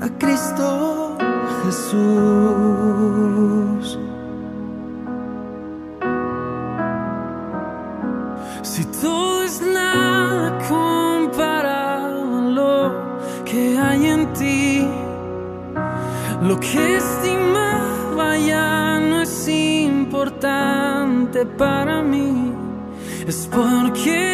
a 0.00 0.08
Cristo 0.18 1.16
Jesús. 1.64 1.98
Si 8.62 8.84
todo 8.84 9.42
es 9.42 9.60
nada 9.60 10.58
comparado 10.68 12.38
a 12.38 12.40
lo 12.42 12.92
que 13.44 13.76
hay 13.78 14.06
en 14.06 14.32
ti, 14.34 14.86
lo 16.42 16.58
que 16.60 16.96
estimaba 16.96 18.36
ya 18.38 19.00
no 19.00 19.22
es 19.22 19.48
importante 19.48 21.44
para 21.46 22.02
mí, 22.02 22.27
es 23.58 23.90
porque 23.90 24.24
he 24.24 24.27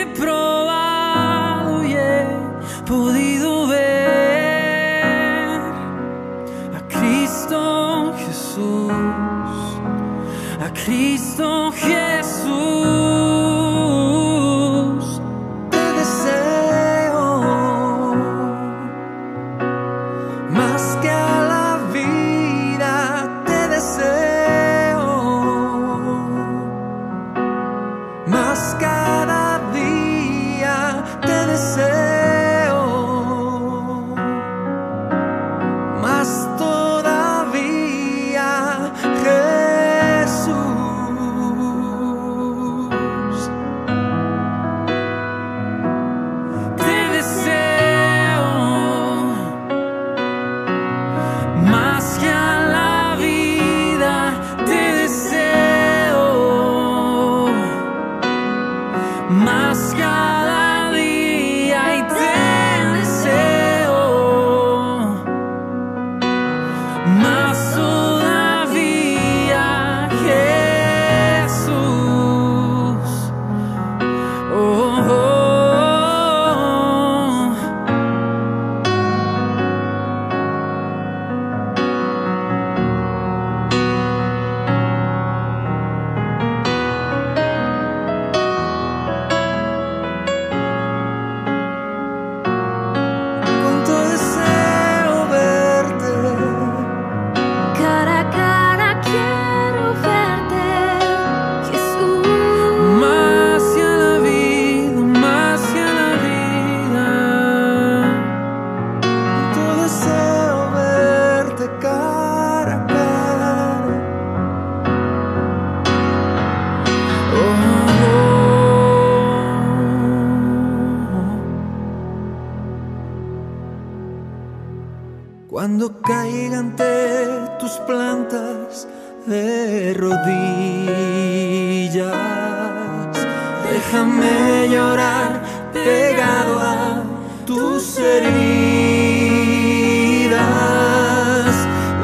déjame 134.04 134.68
llorar 134.68 135.42
pegado 135.72 136.58
a 136.60 137.02
tus 137.46 137.98
heridas 137.98 138.34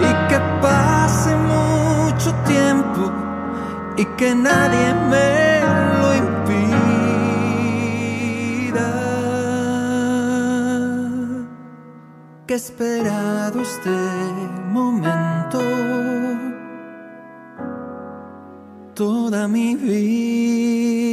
y 0.01 0.29
que 0.29 0.39
pase 0.63 1.37
mucho 1.37 2.35
tiempo 2.47 3.13
y 3.97 4.05
que 4.17 4.35
nadie 4.35 4.95
me 5.11 5.61
lo 6.01 6.15
impida. 6.25 6.81
Que 12.47 12.55
esperado 12.55 13.61
este 13.61 13.91
momento 14.73 15.61
toda 18.95 19.49
mi 19.49 19.75
vida. 19.77 21.10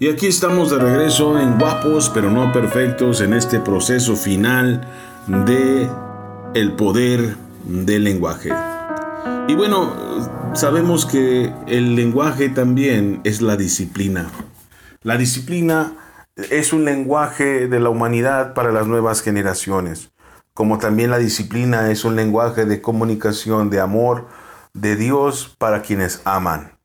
Y 0.00 0.08
aquí 0.08 0.28
estamos 0.28 0.70
de 0.70 0.78
regreso 0.78 1.40
en 1.40 1.58
Guapos 1.58 2.08
pero 2.10 2.30
no 2.30 2.52
perfectos 2.52 3.20
en 3.20 3.34
este 3.34 3.58
proceso 3.58 4.14
final 4.14 4.86
de 5.26 5.90
el 6.54 6.72
poder 6.76 7.34
del 7.64 8.04
lenguaje. 8.04 8.50
Y 9.48 9.56
bueno, 9.56 10.54
sabemos 10.54 11.04
que 11.04 11.52
el 11.66 11.96
lenguaje 11.96 12.48
también 12.48 13.20
es 13.24 13.42
la 13.42 13.56
disciplina. 13.56 14.30
La 15.02 15.16
disciplina 15.16 15.94
es 16.36 16.72
un 16.72 16.84
lenguaje 16.84 17.66
de 17.66 17.80
la 17.80 17.88
humanidad 17.88 18.54
para 18.54 18.70
las 18.70 18.86
nuevas 18.86 19.20
generaciones, 19.20 20.12
como 20.54 20.78
también 20.78 21.10
la 21.10 21.18
disciplina 21.18 21.90
es 21.90 22.04
un 22.04 22.14
lenguaje 22.14 22.66
de 22.66 22.80
comunicación, 22.80 23.68
de 23.68 23.80
amor 23.80 24.28
de 24.74 24.94
Dios 24.94 25.56
para 25.58 25.82
quienes 25.82 26.22
aman. 26.24 26.77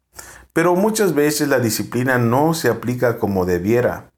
Pero 0.54 0.76
muchas 0.76 1.16
veces 1.16 1.48
la 1.48 1.60
disciplina 1.60 2.20
no 2.20 2.54
se 2.54 2.70
aplica 2.70 3.18
como 3.18 3.46
debiera. 3.46 4.12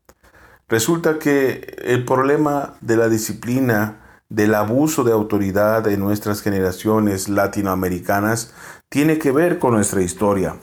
Resulta 0.68 1.18
que 1.18 1.78
el 1.86 2.04
problema 2.04 2.76
de 2.82 2.98
la 2.98 3.08
disciplina, 3.08 4.02
del 4.30 4.56
abuso 4.56 5.04
de 5.04 5.14
autoridad 5.14 5.88
en 5.88 6.02
nuestras 6.02 6.42
generaciones 6.42 7.30
latinoamericanas, 7.30 8.54
tiene 8.90 9.18
que 9.18 9.32
ver 9.32 9.60
con 9.60 9.74
nuestra 9.74 10.02
historia. 10.02 10.58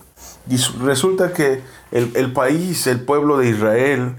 Y 0.48 0.56
resulta 0.82 1.32
que 1.32 1.62
el, 1.90 2.32
país, 2.32 2.86
el 2.86 3.00
pueblo 3.00 3.38
de 3.38 3.48
Israel, 3.48 4.16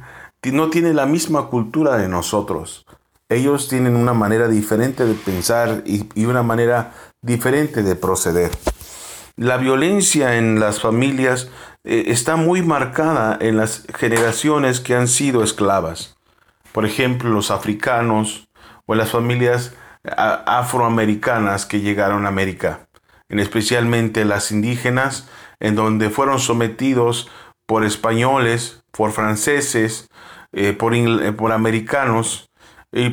no 0.51 0.70
tiene 0.70 0.93
la 0.93 1.06
misma 1.06 1.47
cultura 1.47 1.97
de 1.97 2.08
nosotros. 2.08 2.86
Ellos 3.30 3.68
tienen 3.68 3.95
una 3.95 4.14
manera 4.14 4.47
diferente 4.47 5.06
de 5.06 5.14
pensar 5.14 5.84
y, 5.86 6.10
y 6.16 6.26
una 6.26 6.43
manera 6.43 6.93
diferente 7.22 7.84
de 7.84 7.95
proceder. 7.95 8.51
La 9.36 9.57
violencia 9.57 10.38
en 10.38 10.59
las 10.59 10.79
familias 10.79 11.49
eh, 11.84 12.05
está 12.07 12.36
muy 12.36 12.61
marcada 12.61 13.36
en 13.41 13.57
las 13.57 13.84
generaciones 13.95 14.79
que 14.79 14.95
han 14.95 15.07
sido 15.07 15.43
esclavas. 15.43 16.15
Por 16.71 16.86
ejemplo, 16.86 17.31
los 17.31 17.49
africanos 17.49 18.47
o 18.86 18.93
las 18.93 19.09
familias 19.09 19.73
afroamericanas 20.05 21.65
que 21.65 21.79
llegaron 21.79 22.25
a 22.25 22.29
América, 22.29 22.88
en 23.29 23.39
especialmente 23.39 24.23
las 24.25 24.51
indígenas, 24.51 25.27
en 25.59 25.75
donde 25.75 26.09
fueron 26.09 26.39
sometidos 26.39 27.31
por 27.65 27.86
españoles, 27.86 28.84
por 28.91 29.13
franceses, 29.13 30.09
eh, 30.51 30.73
por, 30.73 30.93
eh, 30.93 31.31
por 31.31 31.53
americanos, 31.53 32.51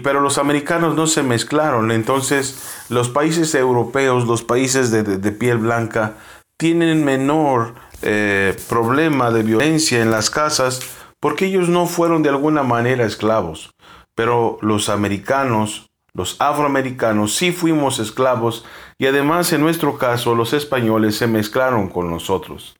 pero 0.02 0.20
los 0.20 0.38
americanos 0.38 0.94
no 0.94 1.06
se 1.06 1.22
mezclaron. 1.22 1.90
Entonces, 1.90 2.84
los 2.88 3.08
países 3.08 3.54
europeos, 3.54 4.26
los 4.26 4.42
países 4.42 4.90
de, 4.90 5.32
piel 5.32 5.58
blanca, 5.58 6.14
tienen 6.58 7.04
menor 7.04 7.74
eh, 8.02 8.54
problema 8.68 9.30
de 9.30 9.42
violencia 9.42 10.02
en 10.02 10.10
las 10.10 10.28
casas 10.28 10.80
porque 11.18 11.46
ellos 11.46 11.68
no 11.68 11.86
fueron 11.86 12.22
de 12.22 12.28
alguna 12.28 12.62
manera 12.62 13.04
esclavos. 13.04 13.70
Pero 14.14 14.58
los 14.60 14.88
americanos, 14.88 15.90
los 16.12 16.36
afroamericanos, 16.40 17.34
sí 17.34 17.52
fuimos 17.52 17.98
esclavos 17.98 18.66
y 18.98 19.06
además 19.06 19.52
en 19.52 19.62
nuestro 19.62 19.96
caso 19.96 20.34
los 20.34 20.52
españoles 20.52 21.16
se 21.16 21.26
mezclaron 21.26 21.88
con 21.88 22.10
nosotros. 22.10 22.76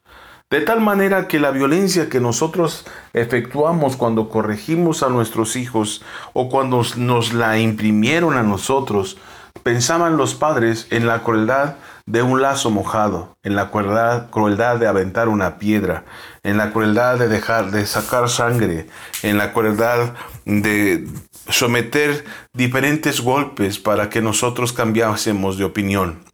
De 0.51 0.61
tal 0.61 0.81
manera 0.81 1.29
que 1.29 1.39
la 1.39 1.53
violencia 1.53 2.09
que 2.09 2.19
nosotros 2.19 2.85
efectuamos 3.13 3.97
cuando 3.97 4.29
corregimos 4.29 5.05
a 5.05 5.09
nuestros 5.09 5.55
hijos 5.55 6.03
o 6.33 6.49
cuando 6.49 6.83
nos 6.97 7.33
la 7.33 7.61
imprimieron 7.61 8.37
a 8.37 8.43
nosotros, 8.43 9.17
pensaban 9.63 10.17
los 10.17 10.35
padres 10.35 10.89
en 10.91 11.07
la 11.07 11.23
crueldad 11.23 11.77
de 12.07 12.23
un 12.23 12.43
lazo 12.43 12.71
mojado, 12.71 13.37
en 13.45 13.55
la 13.55 13.71
crueldad, 13.71 14.29
crueldad 14.31 14.79
de 14.79 14.89
aventar 14.89 15.29
una 15.29 15.59
piedra, 15.59 16.05
en 16.43 16.57
la 16.57 16.73
crueldad 16.73 17.17
de 17.17 17.29
dejar 17.29 17.71
de 17.71 17.87
sacar 17.87 18.29
sangre, 18.29 18.89
en 19.23 19.39
la 19.39 19.53
crueldad 19.53 20.15
de 20.47 21.07
someter 21.49 22.25
diferentes 22.53 23.21
golpes 23.21 23.79
para 23.79 24.11
que 24.11 24.21
nosotros 24.21 24.73
cambiásemos 24.73 25.59
de 25.59 25.65
opinión. 25.65 26.30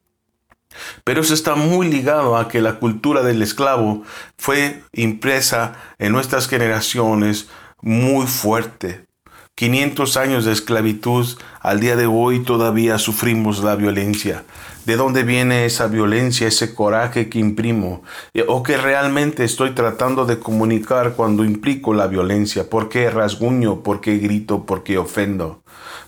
Pero 1.04 1.20
eso 1.20 1.34
está 1.34 1.54
muy 1.54 1.88
ligado 1.88 2.36
a 2.36 2.48
que 2.48 2.60
la 2.60 2.74
cultura 2.74 3.22
del 3.22 3.42
esclavo 3.42 4.02
fue 4.36 4.82
impresa 4.92 5.74
en 5.98 6.12
nuestras 6.12 6.48
generaciones 6.48 7.48
muy 7.82 8.26
fuerte. 8.26 9.06
500 9.54 10.18
años 10.18 10.44
de 10.44 10.52
esclavitud, 10.52 11.26
al 11.62 11.80
día 11.80 11.96
de 11.96 12.04
hoy 12.06 12.40
todavía 12.40 12.98
sufrimos 12.98 13.64
la 13.64 13.74
violencia. 13.74 14.44
¿De 14.84 14.96
dónde 14.96 15.22
viene 15.22 15.64
esa 15.64 15.86
violencia, 15.86 16.46
ese 16.46 16.74
coraje 16.74 17.30
que 17.30 17.38
imprimo? 17.38 18.02
Eh, 18.34 18.44
¿O 18.46 18.62
que 18.62 18.76
realmente 18.76 19.44
estoy 19.44 19.70
tratando 19.70 20.26
de 20.26 20.38
comunicar 20.38 21.14
cuando 21.14 21.42
implico 21.42 21.94
la 21.94 22.06
violencia? 22.06 22.68
¿Por 22.68 22.90
qué 22.90 23.08
rasguño? 23.08 23.82
¿Por 23.82 24.02
qué 24.02 24.18
grito? 24.18 24.66
¿Por 24.66 24.82
qué 24.82 24.98
ofendo? 24.98 25.62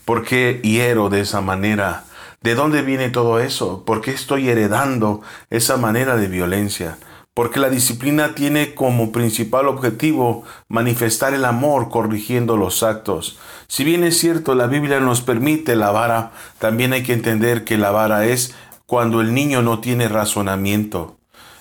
¿Por 0.04 0.24
qué 0.24 0.60
hiero 0.62 1.08
de 1.08 1.22
esa 1.22 1.40
manera? 1.40 2.04
¿De 2.40 2.54
dónde 2.54 2.82
viene 2.82 3.10
todo 3.10 3.40
eso? 3.40 3.84
¿Por 3.84 4.00
qué 4.00 4.12
estoy 4.12 4.48
heredando 4.48 5.22
esa 5.50 5.76
manera 5.76 6.16
de 6.16 6.28
violencia? 6.28 6.96
Porque 7.34 7.58
la 7.58 7.68
disciplina 7.68 8.34
tiene 8.36 8.74
como 8.74 9.10
principal 9.10 9.66
objetivo 9.66 10.44
manifestar 10.68 11.34
el 11.34 11.44
amor 11.44 11.88
corrigiendo 11.88 12.56
los 12.56 12.84
actos. 12.84 13.38
Si 13.66 13.82
bien 13.82 14.04
es 14.04 14.18
cierto, 14.18 14.54
la 14.54 14.66
Biblia 14.66 15.00
nos 15.00 15.20
permite 15.20 15.74
la 15.74 15.90
vara, 15.90 16.30
también 16.58 16.92
hay 16.92 17.02
que 17.02 17.12
entender 17.12 17.64
que 17.64 17.76
la 17.76 17.90
vara 17.90 18.26
es 18.26 18.54
cuando 18.86 19.20
el 19.20 19.34
niño 19.34 19.60
no 19.62 19.80
tiene 19.80 20.08
razonamiento. 20.08 21.16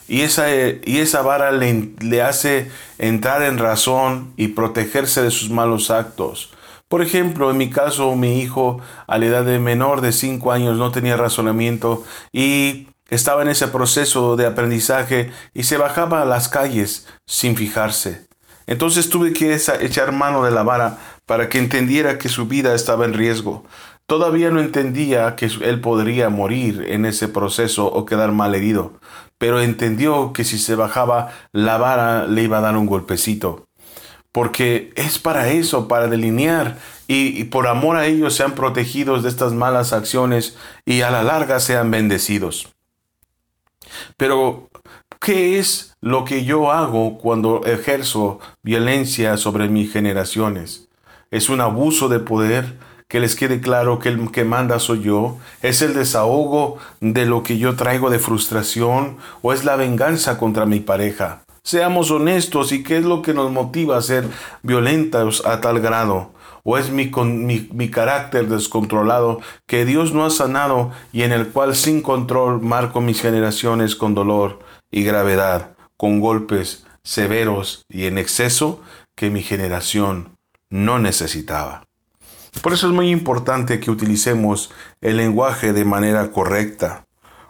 Y 0.08 0.22
esa, 0.22 0.50
y 0.52 0.98
esa 1.00 1.22
vara 1.22 1.52
le, 1.52 1.92
le 2.00 2.22
hace 2.22 2.72
entrar 2.98 3.42
en 3.42 3.58
razón 3.58 4.32
y 4.38 4.50
protegerse 4.50 5.22
de 5.22 5.32
sus 5.32 5.50
malos 5.50 5.92
actos. 5.92 6.52
Por 6.88 7.02
ejemplo, 7.02 7.52
en 7.52 7.58
mi 7.58 7.70
caso, 7.70 8.16
mi 8.16 8.40
hijo 8.40 8.80
a 9.08 9.18
la 9.18 9.26
edad 9.26 9.44
de 9.44 9.60
menor 9.60 10.00
de 10.00 10.14
5 10.14 10.54
años 10.54 10.78
no 10.78 10.92
tenía 10.92 11.18
razonamiento 11.18 12.06
y 12.32 12.88
estaba 13.10 13.42
en 13.42 13.50
ese 13.50 13.68
proceso 13.68 14.38
de 14.38 14.46
aprendizaje 14.46 15.32
y 15.54 15.64
se 15.64 15.78
bajaba 15.78 16.22
a 16.22 16.26
las 16.26 16.48
calles 16.48 17.06
sin 17.26 17.58
fijarse. 17.58 18.28
Entonces 18.68 19.10
tuve 19.10 19.34
que 19.34 19.54
echar 19.82 20.14
mano 20.14 20.44
de 20.44 20.52
la 20.52 20.64
vara 20.64 20.98
para 21.26 21.50
que 21.50 21.60
entendiera 21.60 22.18
que 22.18 22.30
su 22.30 22.48
vida 22.48 22.74
estaba 22.74 23.04
en 23.04 23.14
riesgo. 23.14 23.66
Todavía 24.06 24.50
no 24.50 24.62
entendía 24.62 25.36
que 25.36 25.50
él 25.62 25.82
podría 25.82 26.30
morir 26.30 26.86
en 26.88 27.06
ese 27.06 27.28
proceso 27.28 27.86
o 27.88 28.06
quedar 28.06 28.32
mal 28.32 28.56
herido, 28.56 28.94
pero 29.38 29.60
entendió 29.60 30.32
que 30.32 30.46
si 30.46 30.58
se 30.58 30.76
bajaba 30.76 31.34
la 31.52 31.78
vara 31.78 32.28
le 32.28 32.44
iba 32.44 32.60
a 32.60 32.62
dar 32.62 32.78
un 32.78 32.86
golpecito 32.86 33.67
porque 34.38 34.94
es 34.96 35.18
para 35.18 35.50
eso, 35.50 35.88
para 35.88 36.06
delinear 36.06 36.78
y, 37.08 37.46
por 37.46 37.66
amor 37.66 37.98
a 37.98 38.06
ellos 38.06 38.36
sean 38.36 38.52
protegidos 38.52 39.24
de 39.24 39.30
estas 39.30 39.54
malas 39.54 39.94
acciones 39.94 40.56
y 40.86 41.02
a 41.02 41.10
la 41.10 41.24
larga 41.24 41.60
sean 41.60 41.90
bendecidos. 41.90 42.72
Pero, 44.16 44.70
¿qué 45.20 45.58
es 45.58 45.98
lo 46.02 46.24
que 46.24 46.46
yo 46.46 46.72
hago 46.72 47.18
cuando 47.18 47.66
ejerzo 47.66 48.40
violencia 48.62 49.38
sobre 49.38 49.70
mis 49.70 49.92
generaciones? 49.92 50.88
¿Es 51.32 51.50
un 51.50 51.60
abuso 51.60 52.08
de 52.08 52.20
poder? 52.20 52.78
Que 53.08 53.20
les 53.20 53.36
quede 53.36 53.60
claro 53.60 53.98
que 53.98 54.10
el 54.10 54.30
que 54.30 54.44
manda 54.44 54.78
soy 54.78 55.02
yo. 55.02 55.40
¿Es 55.64 55.82
el 55.82 55.96
desahogo 55.96 56.78
de 57.00 57.26
lo 57.26 57.42
que 57.42 57.58
yo 57.58 57.76
traigo 57.76 58.12
de 58.12 58.20
frustración? 58.20 59.18
¿O 59.42 59.52
es 59.52 59.66
la 59.66 59.78
venganza 59.78 60.38
contra 60.38 60.68
mi 60.68 60.80
pareja? 60.80 61.47
Seamos 61.68 62.12
honestos 62.12 62.72
y 62.72 62.82
qué 62.82 62.96
es 62.96 63.04
lo 63.04 63.22
que 63.22 63.34
nos 63.34 63.52
motiva 63.52 63.98
a 63.98 64.02
ser 64.02 64.26
violentos 64.64 65.46
a 65.46 65.60
tal 65.60 65.82
grado. 65.82 66.32
¿O 66.64 66.78
es 66.78 66.92
mi, 66.92 67.12
mi, 67.26 67.68
mi, 67.74 67.92
carácter 67.92 68.48
descontrolado 68.48 69.42
que 69.66 69.84
Dios 69.84 70.14
no 70.14 70.26
ha 70.26 70.30
sanado 70.30 70.92
y 71.12 71.24
en 71.24 71.34
el 71.34 71.50
cual 71.50 71.76
sin 71.76 72.02
control 72.02 72.62
marco 72.62 73.02
mis 73.02 73.20
generaciones 73.20 73.98
con 73.98 74.16
dolor 74.16 74.60
y 74.92 75.04
gravedad, 75.04 75.76
con 75.98 76.22
golpes 76.22 76.86
severos 77.04 77.84
y 77.90 78.06
en 78.06 78.18
exceso 78.18 78.82
que 79.14 79.30
mi 79.30 79.44
generación 79.44 80.38
no 80.70 81.00
necesitaba? 81.00 81.84
Por 82.62 82.72
eso 82.72 82.88
es 82.88 82.94
muy 82.94 83.10
importante 83.10 83.82
que 83.82 83.92
utilicemos 83.92 84.72
el 85.02 85.18
lenguaje 85.18 85.74
de 85.74 85.84
manera 85.84 86.32
correcta. 86.32 87.04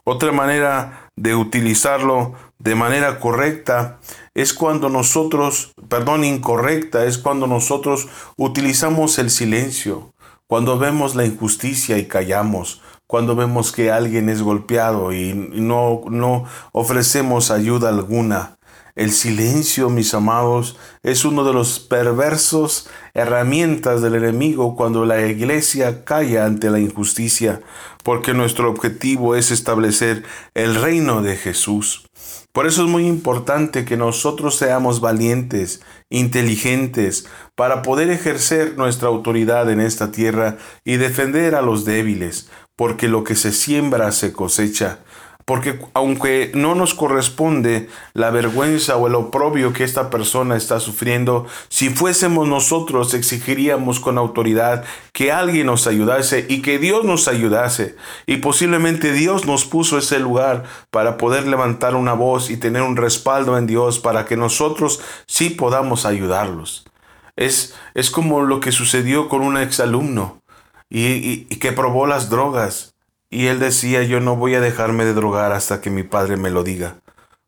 Otra 0.04 0.32
manera 0.32 1.12
de 1.16 1.36
utilizarlo 1.36 2.34
de 2.60 2.76
manera 2.76 3.20
correcta 3.20 4.00
es 4.34 4.54
cuando 4.54 4.90
nosotros, 4.90 5.74
perdón, 5.90 6.24
incorrecta, 6.24 7.06
es 7.06 7.18
cuando 7.18 7.48
nosotros 7.48 8.08
utilizamos 8.36 9.20
el 9.20 9.30
silencio, 9.30 10.14
cuando 10.48 10.80
vemos 10.80 11.16
la 11.16 11.26
injusticia 11.26 11.98
y 11.98 12.08
callamos, 12.08 12.82
cuando 13.06 13.36
vemos 13.36 13.72
que 13.72 13.92
alguien 13.92 14.30
es 14.30 14.42
golpeado 14.42 15.14
y 15.14 15.34
no, 15.34 16.02
no 16.10 16.46
ofrecemos 16.72 17.52
ayuda 17.52 17.90
alguna. 17.90 18.58
El 18.96 19.12
silencio, 19.12 19.92
mis 19.92 20.16
amados, 20.16 20.76
es 21.04 21.24
uno 21.24 21.44
de 21.44 21.54
los 21.54 21.80
perversos 21.80 22.90
herramientas 23.14 24.02
del 24.02 24.16
enemigo 24.16 24.76
cuando 24.76 25.06
la 25.06 25.28
iglesia 25.28 26.04
calla 26.04 26.46
ante 26.46 26.72
la 26.72 26.80
injusticia, 26.80 27.62
porque 28.04 28.34
nuestro 28.34 28.72
objetivo 28.72 29.36
es 29.36 29.52
establecer 29.52 30.24
el 30.56 30.74
reino 30.74 31.22
de 31.22 31.36
Jesús. 31.36 32.07
Por 32.58 32.66
eso 32.66 32.86
es 32.86 32.90
muy 32.90 33.06
importante 33.06 33.86
que 33.86 33.98
nosotros 33.98 34.56
seamos 34.56 35.00
valientes, 35.00 35.84
inteligentes, 36.10 37.28
para 37.54 37.84
poder 37.84 38.10
ejercer 38.10 38.76
nuestra 38.78 39.10
autoridad 39.10 39.70
en 39.70 39.80
esta 39.80 40.12
tierra 40.12 40.58
y 40.84 40.98
defender 40.98 41.54
a 41.54 41.62
los 41.62 41.86
débiles, 41.86 42.50
porque 42.76 43.10
lo 43.10 43.24
que 43.24 43.36
se 43.36 43.52
siembra 43.52 44.12
se 44.12 44.34
cosecha 44.34 45.02
porque 45.48 45.80
aunque 45.94 46.52
no 46.56 46.76
nos 46.76 46.94
corresponde 46.94 47.88
la 48.14 48.32
vergüenza 48.32 48.98
o 48.98 49.08
el 49.08 49.16
oprobio 49.16 49.72
que 49.72 49.86
esta 49.86 50.10
persona 50.10 50.58
está 50.58 50.82
sufriendo, 50.82 51.48
si 51.70 51.90
fuésemos 51.90 52.50
nosotros 52.50 53.14
exigiríamos 53.14 54.02
con 54.02 54.18
autoridad 54.18 54.84
que 55.14 55.32
alguien 55.32 55.68
nos 55.68 55.88
ayudase 55.88 56.46
y 56.50 56.62
que 56.62 56.80
Dios 56.80 57.06
nos 57.06 57.30
ayudase. 57.30 57.96
Y 58.26 58.38
posiblemente 58.38 59.14
Dios 59.14 59.46
nos 59.46 59.64
puso 59.64 59.98
ese 59.98 60.20
lugar 60.20 60.66
para 60.92 61.16
poder 61.16 61.48
levantar 61.48 61.96
una 61.96 62.12
voz 62.12 62.50
y 62.50 62.58
tener 62.58 62.82
un 62.82 62.98
respaldo 62.98 63.58
en 63.58 63.68
Dios 63.68 64.00
para 64.00 64.26
que 64.26 64.36
nosotros 64.36 65.00
sí 65.28 65.50
podamos 65.50 66.06
ayudarlos. 66.06 66.84
Es, 67.38 67.74
es 67.94 68.12
como 68.12 68.42
lo 68.42 68.60
que 68.60 68.74
sucedió 68.74 69.30
con 69.30 69.44
un 69.44 69.56
exalumno 69.56 70.42
y, 70.90 71.48
y 71.50 71.60
que 71.60 71.72
probó 71.72 72.06
las 72.06 72.30
drogas 72.30 72.97
y 73.30 73.48
él 73.48 73.60
decía, 73.60 74.04
yo 74.04 74.20
no 74.20 74.36
voy 74.36 74.56
a 74.56 74.62
dejarme 74.62 75.04
de 75.04 75.14
drogar 75.14 75.52
hasta 75.52 75.82
que 75.82 75.90
mi 75.90 76.04
padre 76.04 76.38
me 76.38 76.50
lo 76.50 76.64
diga, 76.64 77.02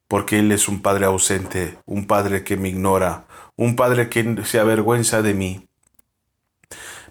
porque 0.07 0.39
él 0.39 0.51
es 0.51 0.67
un 0.67 0.81
padre 0.81 1.05
ausente, 1.05 1.79
un 1.85 2.05
padre 2.05 2.43
que 2.43 2.57
me 2.57 2.69
ignora, 2.69 3.25
un 3.55 3.75
padre 3.75 4.09
que 4.09 4.43
se 4.43 4.59
avergüenza 4.59 5.21
de 5.21 5.33
mí. 5.33 5.67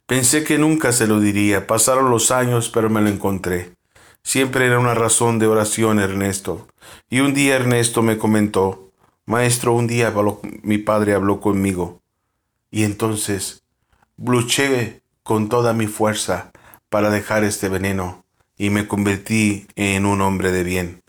Pensé 0.06 0.44
que 0.44 0.58
nunca 0.58 0.92
se 0.92 1.06
lo 1.06 1.20
diría, 1.20 1.66
pasaron 1.66 2.10
los 2.10 2.30
años, 2.30 2.68
pero 2.68 2.90
me 2.90 3.00
lo 3.00 3.08
encontré. 3.08 3.72
Siempre 4.22 4.66
era 4.66 4.78
una 4.78 4.94
razón 4.94 5.38
de 5.38 5.46
oración, 5.46 5.98
Ernesto. 5.98 6.68
Y 7.08 7.20
un 7.20 7.32
día 7.32 7.56
Ernesto 7.56 8.02
me 8.02 8.18
comentó, 8.18 8.90
Maestro, 9.24 9.72
un 9.72 9.86
día 9.86 10.12
mi 10.62 10.78
padre 10.78 11.14
habló 11.14 11.40
conmigo. 11.40 12.02
Y 12.70 12.84
entonces 12.84 13.62
luché 14.18 15.02
con 15.22 15.48
toda 15.48 15.72
mi 15.72 15.86
fuerza 15.86 16.50
para 16.90 17.10
dejar 17.10 17.44
este 17.44 17.68
veneno 17.68 18.24
y 18.59 18.70
me 18.70 18.88
convertí 18.88 19.68
en 19.76 20.04
un 20.04 20.20
hombre 20.20 20.52
de 20.52 20.64
bien. 20.64 21.02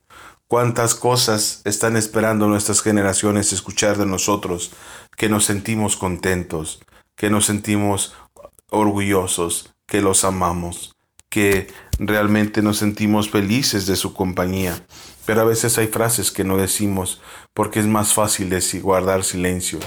Cuántas 0.48 0.96
cosas 0.96 1.62
están 1.66 1.98
esperando 1.98 2.48
nuestras 2.48 2.82
generaciones 2.82 3.52
escuchar 3.52 3.98
de 3.98 4.06
nosotros, 4.06 4.72
que 5.18 5.30
nos 5.30 5.46
sentimos 5.46 5.98
contentos, 5.98 6.80
que 7.16 7.30
nos 7.30 7.46
sentimos 7.46 8.14
orgullosos, 8.70 9.74
que 9.86 10.02
los 10.02 10.24
amamos, 10.24 10.96
que 11.30 11.68
realmente 12.00 12.62
nos 12.62 12.78
sentimos 12.78 13.30
felices 13.30 13.86
de 13.86 13.96
su 13.96 14.14
compañía. 14.14 14.84
Pero 15.26 15.42
a 15.42 15.46
veces 15.46 15.78
hay 15.78 15.88
frases 15.88 16.32
que 16.32 16.44
no 16.44 16.58
decimos 16.58 17.22
porque 17.54 17.80
es 17.80 17.86
más 17.86 18.14
fácil 18.14 18.50
decir, 18.50 18.82
guardar 18.82 19.24
silencio. 19.24 19.80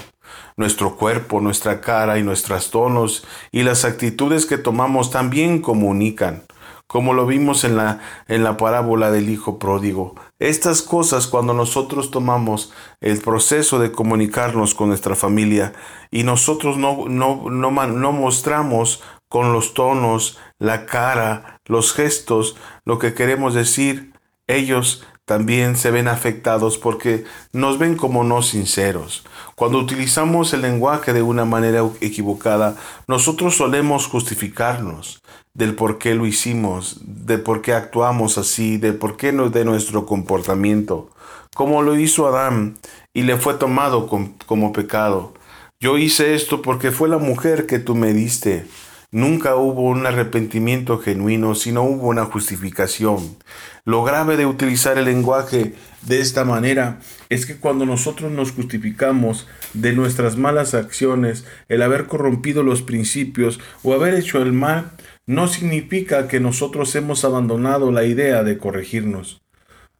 Nuestro 0.55 0.95
cuerpo, 0.95 1.41
nuestra 1.41 1.81
cara 1.81 2.17
y 2.17 2.23
nuestros 2.23 2.71
tonos 2.71 3.25
y 3.51 3.63
las 3.63 3.83
actitudes 3.83 4.45
que 4.45 4.57
tomamos 4.57 5.11
también 5.11 5.59
comunican 5.61 6.43
como 6.87 7.13
lo 7.13 7.25
vimos 7.25 7.63
en 7.63 7.75
la, 7.75 7.99
en 8.27 8.43
la 8.43 8.57
parábola 8.57 9.11
del 9.11 9.29
Hijo 9.29 9.57
Pródigo. 9.59 10.15
Estas 10.39 10.81
cosas 10.81 11.27
cuando 11.27 11.53
nosotros 11.53 12.11
tomamos 12.11 12.71
el 13.01 13.19
proceso 13.21 13.79
de 13.79 13.91
comunicarnos 13.91 14.75
con 14.75 14.89
nuestra 14.89 15.15
familia 15.15 15.73
y 16.11 16.23
nosotros 16.23 16.77
no, 16.77 17.05
no, 17.07 17.49
no, 17.49 17.71
no 17.71 18.11
mostramos 18.11 19.01
con 19.27 19.51
los 19.53 19.73
tonos, 19.73 20.37
la 20.59 20.85
cara, 20.85 21.59
los 21.65 21.93
gestos, 21.93 22.55
lo 22.85 22.99
que 22.99 23.15
queremos 23.15 23.55
decir, 23.55 24.13
ellos 24.45 25.03
también 25.25 25.77
se 25.77 25.89
ven 25.89 26.07
afectados 26.07 26.77
porque 26.77 27.23
nos 27.53 27.79
ven 27.79 27.95
como 27.95 28.23
no 28.23 28.41
sinceros. 28.41 29.23
Cuando 29.55 29.79
utilizamos 29.79 30.53
el 30.53 30.61
lenguaje 30.61 31.13
de 31.13 31.21
una 31.21 31.45
manera 31.45 31.81
equivocada, 32.01 32.75
nosotros 33.07 33.55
solemos 33.55 34.07
justificarnos 34.07 35.23
del 35.53 35.75
por 35.75 35.99
qué 35.99 36.15
lo 36.15 36.25
hicimos, 36.25 37.01
de 37.05 37.37
por 37.37 37.61
qué 37.61 37.73
actuamos 37.73 38.37
así, 38.37 38.77
de 38.77 38.93
por 38.93 39.17
qué 39.17 39.31
no 39.31 39.49
de 39.49 39.65
nuestro 39.65 40.05
comportamiento, 40.05 41.11
como 41.53 41.83
lo 41.83 41.97
hizo 41.97 42.27
Adán 42.27 42.77
y 43.13 43.21
le 43.21 43.37
fue 43.37 43.53
tomado 43.53 44.09
como 44.45 44.73
pecado. 44.73 45.33
Yo 45.79 45.97
hice 45.97 46.33
esto 46.33 46.61
porque 46.61 46.91
fue 46.91 47.07
la 47.07 47.17
mujer 47.19 47.67
que 47.67 47.77
tú 47.77 47.93
me 47.93 48.13
diste. 48.13 48.65
Nunca 49.11 49.55
hubo 49.55 49.83
un 49.83 50.07
arrepentimiento 50.07 50.97
genuino, 50.97 51.53
sino 51.53 51.83
hubo 51.83 52.07
una 52.07 52.25
justificación. 52.25 53.37
Lo 53.85 54.03
grave 54.03 54.37
de 54.37 54.47
utilizar 54.47 54.97
el 54.97 55.05
lenguaje 55.05 55.75
de 56.01 56.19
esta 56.19 56.45
manera 56.45 56.99
es 57.29 57.45
que 57.45 57.57
cuando 57.57 57.85
nosotros 57.85 58.31
nos 58.31 58.53
justificamos 58.53 59.47
de 59.73 59.93
nuestras 59.93 60.35
malas 60.35 60.73
acciones, 60.73 61.45
el 61.69 61.83
haber 61.83 62.07
corrompido 62.07 62.63
los 62.63 62.81
principios 62.81 63.59
o 63.83 63.93
haber 63.93 64.15
hecho 64.15 64.41
el 64.41 64.51
mal, 64.51 64.93
no 65.25 65.47
significa 65.47 66.27
que 66.27 66.39
nosotros 66.39 66.95
hemos 66.95 67.23
abandonado 67.23 67.91
la 67.91 68.03
idea 68.03 68.43
de 68.43 68.57
corregirnos, 68.57 69.41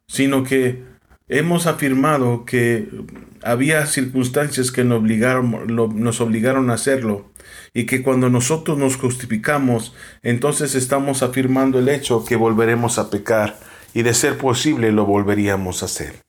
sino 0.08 0.44
que 0.44 0.84
hemos 1.30 1.66
afirmado 1.66 2.46
que 2.46 2.90
había 3.42 3.86
circunstancias 3.86 4.72
que 4.72 4.84
nos 4.84 5.00
obligaron, 5.00 5.68
nos 5.76 6.22
obligaron 6.22 6.70
a 6.70 6.74
hacerlo 6.74 7.32
y 7.74 7.86
que 7.86 8.04
cuando 8.04 8.30
nosotros 8.30 8.78
nos 8.78 8.98
justificamos, 8.98 9.96
entonces 10.22 10.76
estamos 10.76 11.24
afirmando 11.24 11.80
el 11.80 11.90
hecho 11.90 12.26
que 12.26 12.36
volveremos 12.36 13.00
a 13.00 13.10
pecar 13.10 13.60
y 13.94 14.04
de 14.04 14.14
ser 14.14 14.38
posible 14.38 14.92
lo 14.92 15.06
volveríamos 15.06 15.82
a 15.82 15.86
hacer. 15.86 16.22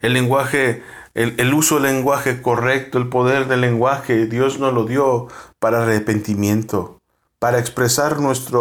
El 0.00 0.14
lenguaje, 0.14 0.82
el, 1.12 1.34
el 1.36 1.52
uso 1.52 1.78
del 1.78 1.94
lenguaje 1.94 2.40
correcto, 2.40 2.96
el 2.96 3.08
poder 3.08 3.46
del 3.48 3.60
lenguaje, 3.60 4.26
Dios 4.26 4.58
nos 4.58 4.72
lo 4.72 4.86
dio 4.86 5.28
para 5.58 5.82
arrepentimiento 5.82 6.99
para 7.40 7.58
expresar 7.58 8.20
nuestra 8.20 8.60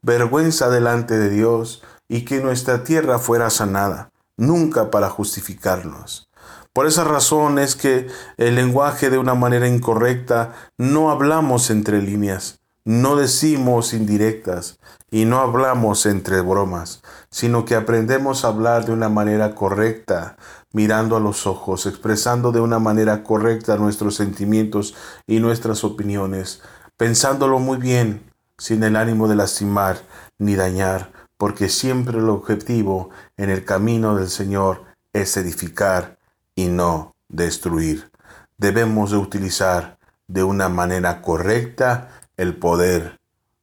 vergüenza 0.00 0.70
delante 0.70 1.18
de 1.18 1.28
Dios 1.28 1.82
y 2.08 2.24
que 2.24 2.40
nuestra 2.40 2.84
tierra 2.84 3.18
fuera 3.18 3.50
sanada, 3.50 4.12
nunca 4.38 4.90
para 4.90 5.10
justificarnos. 5.10 6.30
Por 6.72 6.86
esa 6.86 7.04
razón 7.04 7.58
es 7.58 7.74
que 7.74 8.06
el 8.36 8.54
lenguaje 8.54 9.10
de 9.10 9.18
una 9.18 9.34
manera 9.34 9.66
incorrecta 9.66 10.54
no 10.78 11.10
hablamos 11.10 11.68
entre 11.70 12.00
líneas, 12.00 12.60
no 12.84 13.16
decimos 13.16 13.92
indirectas 13.92 14.78
y 15.10 15.24
no 15.24 15.40
hablamos 15.40 16.06
entre 16.06 16.40
bromas, 16.40 17.02
sino 17.30 17.64
que 17.64 17.74
aprendemos 17.74 18.44
a 18.44 18.48
hablar 18.48 18.86
de 18.86 18.92
una 18.92 19.08
manera 19.08 19.56
correcta, 19.56 20.36
mirando 20.72 21.16
a 21.16 21.20
los 21.20 21.48
ojos, 21.48 21.86
expresando 21.86 22.52
de 22.52 22.60
una 22.60 22.78
manera 22.78 23.24
correcta 23.24 23.76
nuestros 23.76 24.14
sentimientos 24.14 24.94
y 25.26 25.40
nuestras 25.40 25.82
opiniones, 25.82 26.62
pensándolo 27.00 27.58
muy 27.58 27.78
bien, 27.78 28.30
sin 28.58 28.82
el 28.82 28.94
ánimo 28.94 29.26
de 29.26 29.34
lastimar 29.34 30.02
ni 30.36 30.54
dañar, 30.54 31.10
porque 31.38 31.70
siempre 31.70 32.18
el 32.18 32.28
objetivo 32.28 33.08
en 33.38 33.48
el 33.48 33.64
camino 33.64 34.16
del 34.16 34.28
Señor 34.28 34.84
es 35.14 35.34
edificar 35.38 36.18
y 36.54 36.66
no 36.66 37.14
destruir. 37.30 38.10
Debemos 38.58 39.12
de 39.12 39.16
utilizar 39.16 39.96
de 40.28 40.44
una 40.44 40.68
manera 40.68 41.22
correcta 41.22 42.10
el 42.36 42.54
poder 42.54 43.18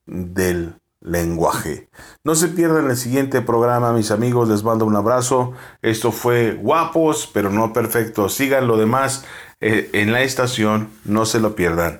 del 0.08 0.74
lenguaje. 1.00 1.90
No 2.24 2.34
se 2.34 2.48
pierdan 2.48 2.90
el 2.90 2.98
siguiente 2.98 3.42
programa, 3.42 3.94
mis 3.94 4.10
amigos. 4.10 4.50
Les 4.50 4.64
mando 4.64 4.84
un 4.84 4.96
abrazo. 4.96 5.54
Esto 5.84 6.12
fue 6.12 6.54
guapos, 6.54 7.30
pero 7.32 7.52
no 7.52 7.72
perfectos. 7.72 8.34
Sigan 8.34 8.66
lo 8.66 8.78
demás 8.78 9.26
eh, 9.62 9.92
en 9.94 10.12
la 10.12 10.24
estación. 10.24 10.90
No 11.06 11.28
se 11.28 11.40
lo 11.40 11.56
pierdan. 11.56 12.00